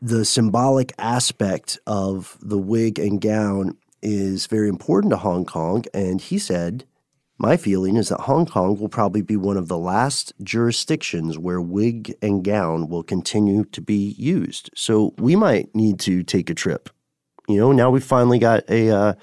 the 0.00 0.24
symbolic 0.24 0.92
aspect 0.98 1.78
of 1.86 2.36
the 2.40 2.58
wig 2.58 2.98
and 2.98 3.20
gown 3.20 3.76
is 4.02 4.46
very 4.46 4.68
important 4.68 5.10
to 5.10 5.16
Hong 5.16 5.44
Kong. 5.44 5.84
And 5.94 6.20
he 6.20 6.38
said, 6.38 6.84
My 7.38 7.56
feeling 7.56 7.96
is 7.96 8.10
that 8.10 8.20
Hong 8.20 8.46
Kong 8.46 8.78
will 8.78 8.88
probably 8.88 9.22
be 9.22 9.36
one 9.36 9.56
of 9.56 9.68
the 9.68 9.78
last 9.78 10.32
jurisdictions 10.42 11.38
where 11.38 11.60
wig 11.60 12.14
and 12.22 12.44
gown 12.44 12.88
will 12.88 13.02
continue 13.02 13.64
to 13.64 13.80
be 13.80 14.14
used. 14.18 14.70
So 14.74 15.14
we 15.18 15.34
might 15.34 15.74
need 15.74 15.98
to 16.00 16.22
take 16.22 16.50
a 16.50 16.54
trip. 16.54 16.90
You 17.48 17.58
know, 17.58 17.72
now 17.72 17.90
we've 17.90 18.04
finally 18.04 18.38
got 18.38 18.68
a 18.68 18.90
uh, 18.90 19.14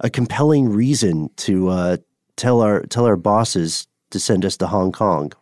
a 0.00 0.10
compelling 0.10 0.68
reason 0.68 1.30
to 1.36 1.68
uh, 1.68 1.96
tell 2.36 2.60
our 2.60 2.82
tell 2.82 3.06
our 3.06 3.16
bosses 3.16 3.86
to 4.10 4.20
send 4.20 4.44
us 4.44 4.56
to 4.58 4.66
Hong 4.66 4.92
Kong. 4.92 5.32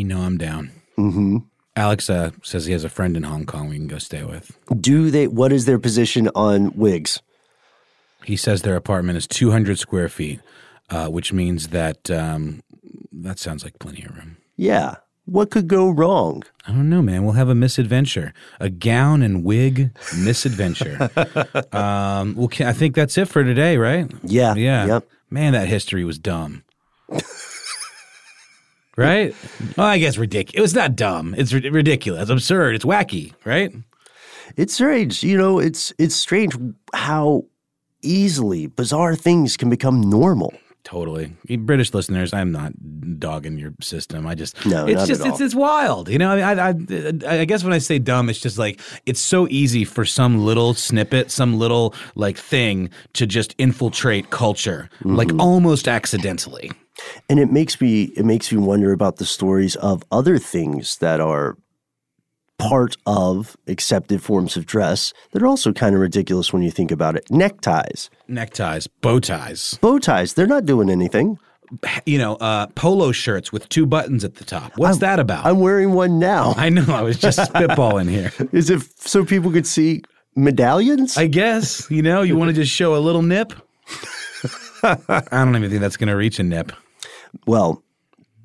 You 0.00 0.06
know 0.06 0.20
I'm 0.22 0.38
down. 0.38 0.70
hmm 0.96 1.36
Alex 1.76 2.08
uh, 2.08 2.30
says 2.42 2.64
he 2.64 2.72
has 2.72 2.84
a 2.84 2.88
friend 2.88 3.18
in 3.18 3.22
Hong 3.24 3.44
Kong 3.44 3.68
we 3.68 3.76
can 3.76 3.86
go 3.86 3.98
stay 3.98 4.24
with. 4.24 4.56
Do 4.80 5.10
they? 5.10 5.26
What 5.28 5.52
is 5.52 5.66
their 5.66 5.78
position 5.78 6.30
on 6.34 6.74
wigs? 6.74 7.20
He 8.24 8.34
says 8.34 8.62
their 8.62 8.76
apartment 8.76 9.18
is 9.18 9.26
200 9.26 9.78
square 9.78 10.08
feet, 10.08 10.40
uh, 10.88 11.08
which 11.08 11.34
means 11.34 11.68
that 11.68 12.10
um, 12.10 12.62
that 13.12 13.38
sounds 13.38 13.62
like 13.62 13.78
plenty 13.78 14.02
of 14.04 14.16
room. 14.16 14.38
Yeah. 14.56 14.96
What 15.26 15.50
could 15.50 15.68
go 15.68 15.90
wrong? 15.90 16.44
I 16.66 16.72
don't 16.72 16.88
know, 16.88 17.02
man. 17.02 17.22
We'll 17.24 17.34
have 17.34 17.50
a 17.50 17.54
misadventure, 17.54 18.32
a 18.58 18.70
gown 18.70 19.20
and 19.22 19.44
wig 19.44 19.90
misadventure. 20.16 21.10
um, 21.72 22.36
well, 22.36 22.48
I 22.60 22.72
think 22.72 22.94
that's 22.94 23.18
it 23.18 23.28
for 23.28 23.44
today, 23.44 23.76
right? 23.76 24.10
Yeah. 24.22 24.54
Yeah. 24.54 24.86
Yep. 24.86 25.08
Man, 25.28 25.52
that 25.52 25.68
history 25.68 26.04
was 26.04 26.18
dumb. 26.18 26.64
right? 29.00 29.34
Well, 29.76 29.86
I 29.86 29.98
guess 29.98 30.18
ridiculous. 30.18 30.58
It 30.58 30.62
was 30.62 30.74
not 30.74 30.96
dumb. 30.96 31.34
It's 31.38 31.52
ri- 31.52 31.68
ridiculous. 31.70 32.22
It's 32.22 32.30
absurd. 32.30 32.74
It's 32.74 32.84
wacky, 32.84 33.32
right? 33.44 33.72
It's 34.56 34.74
strange. 34.74 35.22
You 35.22 35.36
know, 35.38 35.58
it's 35.58 35.92
it's 35.98 36.14
strange 36.14 36.56
how 36.94 37.44
easily 38.02 38.66
bizarre 38.66 39.14
things 39.16 39.56
can 39.56 39.70
become 39.70 40.00
normal. 40.00 40.52
Totally. 40.82 41.30
British 41.58 41.92
listeners, 41.92 42.32
I'm 42.32 42.50
not 42.52 42.72
dogging 43.18 43.58
your 43.58 43.74
system. 43.82 44.26
I 44.26 44.34
just 44.34 44.64
No, 44.64 44.86
it's 44.86 45.00
not 45.00 45.08
just 45.08 45.20
at 45.20 45.26
it's 45.26 45.40
all. 45.40 45.46
it's 45.46 45.54
wild. 45.54 46.08
You 46.08 46.18
know, 46.18 46.30
I, 46.32 46.52
I 46.54 46.68
I 46.70 47.40
I 47.40 47.44
guess 47.44 47.62
when 47.62 47.74
I 47.74 47.78
say 47.78 47.98
dumb, 47.98 48.30
it's 48.30 48.40
just 48.40 48.58
like 48.58 48.80
it's 49.04 49.20
so 49.20 49.46
easy 49.50 49.84
for 49.84 50.06
some 50.06 50.38
little 50.44 50.72
snippet, 50.72 51.30
some 51.30 51.58
little 51.58 51.94
like 52.14 52.38
thing 52.38 52.88
to 53.12 53.26
just 53.26 53.54
infiltrate 53.58 54.30
culture, 54.30 54.88
like 55.04 55.28
Mm-hmm. 55.28 55.40
almost 55.40 55.86
accidentally. 55.86 56.72
And 57.28 57.38
it 57.38 57.50
makes 57.50 57.80
me 57.80 58.04
it 58.16 58.24
makes 58.24 58.52
me 58.52 58.58
wonder 58.58 58.92
about 58.92 59.16
the 59.16 59.26
stories 59.26 59.76
of 59.76 60.02
other 60.10 60.38
things 60.38 60.96
that 60.98 61.20
are 61.20 61.56
part 62.58 62.96
of 63.06 63.56
accepted 63.66 64.22
forms 64.22 64.56
of 64.56 64.66
dress 64.66 65.14
that 65.32 65.42
are 65.42 65.46
also 65.46 65.72
kind 65.72 65.94
of 65.94 66.00
ridiculous 66.00 66.52
when 66.52 66.62
you 66.62 66.70
think 66.70 66.90
about 66.90 67.16
it. 67.16 67.24
Neckties, 67.30 68.10
Neckties, 68.28 68.86
bow 69.00 69.18
ties, 69.18 69.78
bow 69.80 69.98
ties, 69.98 70.34
they're 70.34 70.46
not 70.46 70.66
doing 70.66 70.90
anything. 70.90 71.38
you 72.04 72.18
know, 72.18 72.34
uh, 72.36 72.66
polo 72.74 73.12
shirts 73.12 73.50
with 73.52 73.66
two 73.70 73.86
buttons 73.86 74.24
at 74.24 74.34
the 74.34 74.44
top. 74.44 74.72
What's 74.76 74.98
that 74.98 75.18
about? 75.20 75.46
I'm 75.46 75.60
wearing 75.60 75.92
one 75.92 76.18
now. 76.18 76.52
I 76.56 76.68
know. 76.68 76.84
I 76.88 77.00
was 77.02 77.16
just 77.16 77.38
spitballing 77.52 78.10
here. 78.10 78.32
Is 78.52 78.68
it 78.70 78.82
so 79.00 79.24
people 79.24 79.50
could 79.52 79.66
see 79.66 80.02
medallions? 80.36 81.16
I 81.16 81.28
guess 81.28 81.90
you 81.90 82.02
know 82.02 82.20
you 82.22 82.36
want 82.36 82.48
to 82.50 82.54
just 82.54 82.72
show 82.72 82.94
a 82.94 82.98
little 82.98 83.22
nip. 83.22 83.52
I 84.82 85.26
don't 85.30 85.56
even 85.56 85.70
think 85.70 85.80
that's 85.80 85.96
going 85.96 86.08
to 86.08 86.16
reach 86.16 86.38
a 86.38 86.42
nip. 86.42 86.72
Well, 87.46 87.82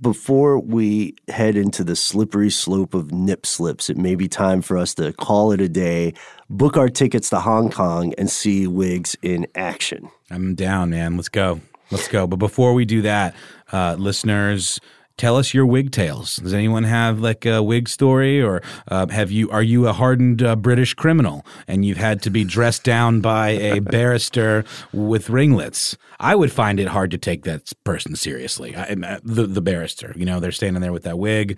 before 0.02 0.60
we 0.60 1.16
head 1.30 1.56
into 1.56 1.84
the 1.84 1.96
slippery 1.96 2.50
slope 2.50 2.94
of 2.94 3.12
nip 3.12 3.46
slips, 3.46 3.90
it 3.90 3.98
may 3.98 4.16
be 4.16 4.28
time 4.28 4.62
for 4.62 4.78
us 4.78 4.94
to 4.96 5.14
call 5.14 5.52
it 5.52 5.62
a 5.62 5.70
day, 5.70 6.14
book 6.50 6.78
our 6.78 6.90
tickets 6.90 7.30
to 7.30 7.40
Hong 7.40 7.72
Kong, 7.72 8.14
and 8.18 8.30
see 8.30 8.68
wigs 8.68 9.16
in 9.22 9.48
action. 9.56 10.10
I'm 10.30 10.56
down, 10.56 10.92
man. 10.92 11.16
Let's 11.16 11.30
go. 11.30 11.62
Let's 11.92 12.08
go. 12.08 12.28
But 12.28 12.38
before 12.38 12.74
we 12.74 12.86
do 12.86 13.04
that, 13.04 13.36
uh, 13.72 13.96
listeners, 13.98 14.80
tell 15.18 15.38
us 15.38 15.54
your 15.54 15.66
wig 15.66 15.92
tales. 15.92 16.38
Does 16.38 16.54
anyone 16.54 16.84
have 16.84 17.20
like 17.20 17.46
a 17.46 17.62
wig 17.64 17.90
story, 17.90 18.42
or 18.42 18.62
uh, 18.88 19.08
have 19.08 19.32
you? 19.32 19.50
Are 19.50 19.64
you 19.64 19.88
a 19.88 19.94
hardened 19.94 20.44
uh, 20.44 20.56
British 20.56 20.94
criminal 20.94 21.46
and 21.68 21.86
you've 21.86 21.98
had 21.98 22.22
to 22.24 22.30
be 22.30 22.44
dressed 22.44 22.84
down 22.84 23.22
by 23.22 23.50
a 23.50 23.80
barrister 23.80 24.66
with 24.94 25.30
ringlets? 25.30 25.98
I 26.20 26.36
would 26.36 26.52
find 26.52 26.80
it 26.80 26.88
hard 26.88 27.12
to 27.12 27.18
take 27.18 27.44
that 27.44 27.72
person 27.84 28.16
seriously. 28.16 28.76
I, 28.76 28.96
the 29.24 29.48
the 29.48 29.62
barrister, 29.62 30.14
you 30.16 30.26
know, 30.26 30.40
they're 30.40 30.52
standing 30.52 30.82
there 30.82 30.94
with 30.94 31.04
that 31.04 31.18
wig. 31.18 31.58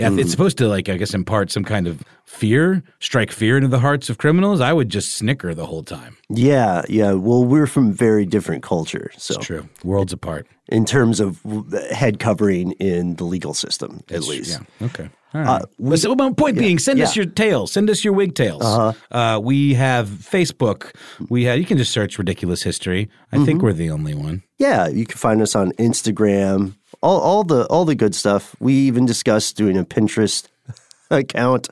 Yeah, 0.00 0.12
It's 0.12 0.28
mm. 0.28 0.30
supposed 0.30 0.58
to 0.58 0.68
like 0.68 0.88
I 0.88 0.96
guess 0.96 1.14
impart 1.14 1.50
some 1.50 1.64
kind 1.64 1.86
of 1.86 2.02
fear, 2.24 2.82
strike 3.00 3.30
fear 3.30 3.56
into 3.56 3.68
the 3.68 3.80
hearts 3.80 4.08
of 4.08 4.18
criminals. 4.18 4.60
I 4.60 4.72
would 4.72 4.88
just 4.88 5.14
snicker 5.14 5.54
the 5.54 5.66
whole 5.66 5.82
time. 5.82 6.16
Yeah, 6.28 6.82
yeah. 6.88 7.12
Well, 7.12 7.44
we're 7.44 7.66
from 7.66 7.92
very 7.92 8.24
different 8.24 8.62
cultures. 8.62 9.14
So, 9.18 9.34
True, 9.40 9.68
worlds 9.84 10.12
apart. 10.12 10.46
in 10.68 10.84
terms 10.84 11.20
of 11.20 11.42
head 11.90 12.18
covering 12.18 12.72
in 12.72 13.16
the 13.16 13.24
legal 13.24 13.54
system, 13.54 14.02
at 14.10 14.22
least. 14.22 14.60
Yeah. 14.80 14.86
Okay. 14.86 15.10
All 15.32 15.40
uh, 15.40 15.44
right. 15.44 15.64
But 15.78 15.98
so, 16.00 16.14
my 16.14 16.32
point 16.32 16.58
being, 16.58 16.78
send 16.78 17.00
us 17.00 17.14
your 17.14 17.26
tales. 17.26 17.72
Send 17.72 17.88
us 17.88 18.04
your 18.04 18.12
wig 18.12 18.34
tales. 18.34 18.62
Uh-huh. 18.64 18.92
Uh, 19.16 19.38
we 19.38 19.74
have 19.74 20.08
Facebook. 20.08 20.94
We 21.28 21.44
have. 21.44 21.58
You 21.58 21.64
can 21.64 21.78
just 21.78 21.92
search 21.92 22.18
"ridiculous 22.18 22.62
history." 22.62 23.08
I 23.32 23.36
think 23.36 23.58
mm-hmm. 23.58 23.66
we're 23.66 23.72
the 23.72 23.90
only 23.90 24.14
one. 24.14 24.42
Yeah, 24.58 24.88
you 24.88 25.06
can 25.06 25.18
find 25.18 25.40
us 25.40 25.54
on 25.54 25.72
Instagram, 25.72 26.74
all, 27.02 27.20
all 27.20 27.44
the 27.44 27.66
all 27.66 27.84
the 27.84 27.94
good 27.94 28.14
stuff. 28.14 28.54
We 28.60 28.74
even 28.74 29.06
discussed 29.06 29.56
doing 29.56 29.76
a 29.76 29.84
Pinterest 29.84 30.46
account, 31.10 31.68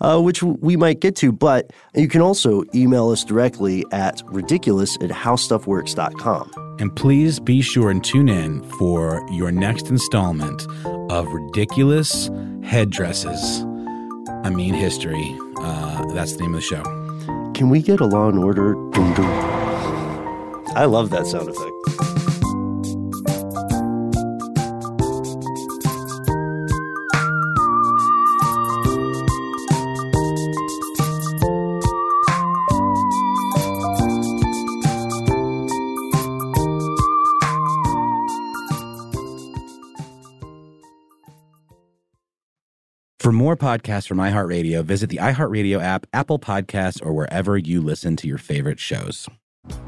uh, 0.00 0.20
which 0.20 0.42
we 0.42 0.76
might 0.76 1.00
get 1.00 1.16
to. 1.16 1.32
But 1.32 1.72
you 1.94 2.08
can 2.08 2.20
also 2.20 2.64
email 2.74 3.10
us 3.10 3.24
directly 3.24 3.84
at 3.92 4.22
ridiculous 4.26 4.96
at 4.96 5.10
howstuffworks.com. 5.10 6.76
And 6.80 6.94
please 6.94 7.40
be 7.40 7.60
sure 7.60 7.90
and 7.90 8.02
tune 8.02 8.28
in 8.28 8.62
for 8.78 9.24
your 9.30 9.52
next 9.52 9.88
installment 9.88 10.66
of 11.10 11.26
ridiculous 11.28 12.30
headdresses. 12.62 13.64
I 14.42 14.50
mean, 14.50 14.74
history. 14.74 15.36
Uh, 15.58 16.06
that's 16.14 16.32
the 16.32 16.42
name 16.42 16.54
of 16.54 16.60
the 16.60 16.66
show. 16.66 16.82
Can 17.52 17.68
we 17.68 17.82
get 17.82 18.00
a 18.00 18.06
Law 18.06 18.28
and 18.28 18.38
Order? 18.38 18.74
I 20.74 20.86
love 20.86 21.10
that 21.10 21.26
sound 21.26 21.48
effect. 21.48 22.09
More 43.50 43.56
podcasts 43.56 44.06
from 44.06 44.18
iHeartRadio, 44.18 44.84
visit 44.84 45.10
the 45.10 45.16
iHeartRadio 45.16 45.82
app, 45.82 46.06
Apple 46.12 46.38
Podcasts, 46.38 47.04
or 47.04 47.12
wherever 47.12 47.58
you 47.58 47.80
listen 47.80 48.14
to 48.14 48.28
your 48.28 48.38
favorite 48.38 48.78
shows. 48.78 49.28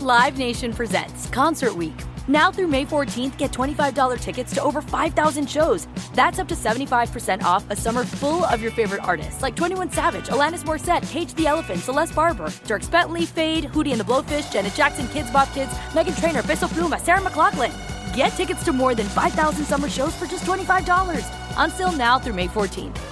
Live 0.00 0.36
Nation 0.36 0.72
presents 0.72 1.28
Concert 1.28 1.76
Week. 1.76 1.94
Now 2.26 2.50
through 2.50 2.66
May 2.66 2.84
14th, 2.84 3.38
get 3.38 3.52
$25 3.52 4.18
tickets 4.18 4.52
to 4.54 4.62
over 4.64 4.82
5,000 4.82 5.48
shows. 5.48 5.86
That's 6.12 6.40
up 6.40 6.48
to 6.48 6.56
75% 6.56 7.44
off 7.44 7.64
a 7.70 7.76
summer 7.76 8.04
full 8.04 8.44
of 8.46 8.60
your 8.60 8.72
favorite 8.72 9.04
artists 9.04 9.42
like 9.42 9.54
21 9.54 9.92
Savage, 9.92 10.26
Alanis 10.26 10.64
Morissette, 10.64 11.08
Cage 11.08 11.32
the 11.34 11.46
Elephant, 11.46 11.78
Celeste 11.78 12.16
Barber, 12.16 12.48
Dierks 12.66 12.90
Bentley, 12.90 13.26
Feid, 13.26 13.66
Hootie 13.66 13.92
and 13.92 14.00
the 14.00 14.04
Blowfish, 14.04 14.52
Janet 14.52 14.74
Jackson, 14.74 15.06
Kidz 15.06 15.32
Bop 15.32 15.52
Kids, 15.52 15.70
Meghan 15.92 16.20
Trainor, 16.20 16.42
Peso 16.42 16.66
Pluma, 16.66 16.98
Sarah 16.98 17.20
McLachlan. 17.20 17.70
Get 18.16 18.30
tickets 18.30 18.64
to 18.64 18.72
more 18.72 18.96
than 18.96 19.06
5,000 19.06 19.64
summer 19.64 19.88
shows 19.88 20.16
for 20.16 20.26
just 20.26 20.46
$25. 20.46 21.24
Until 21.58 21.92
now 21.92 22.18
through 22.18 22.34
May 22.34 22.48
14th. 22.48 23.11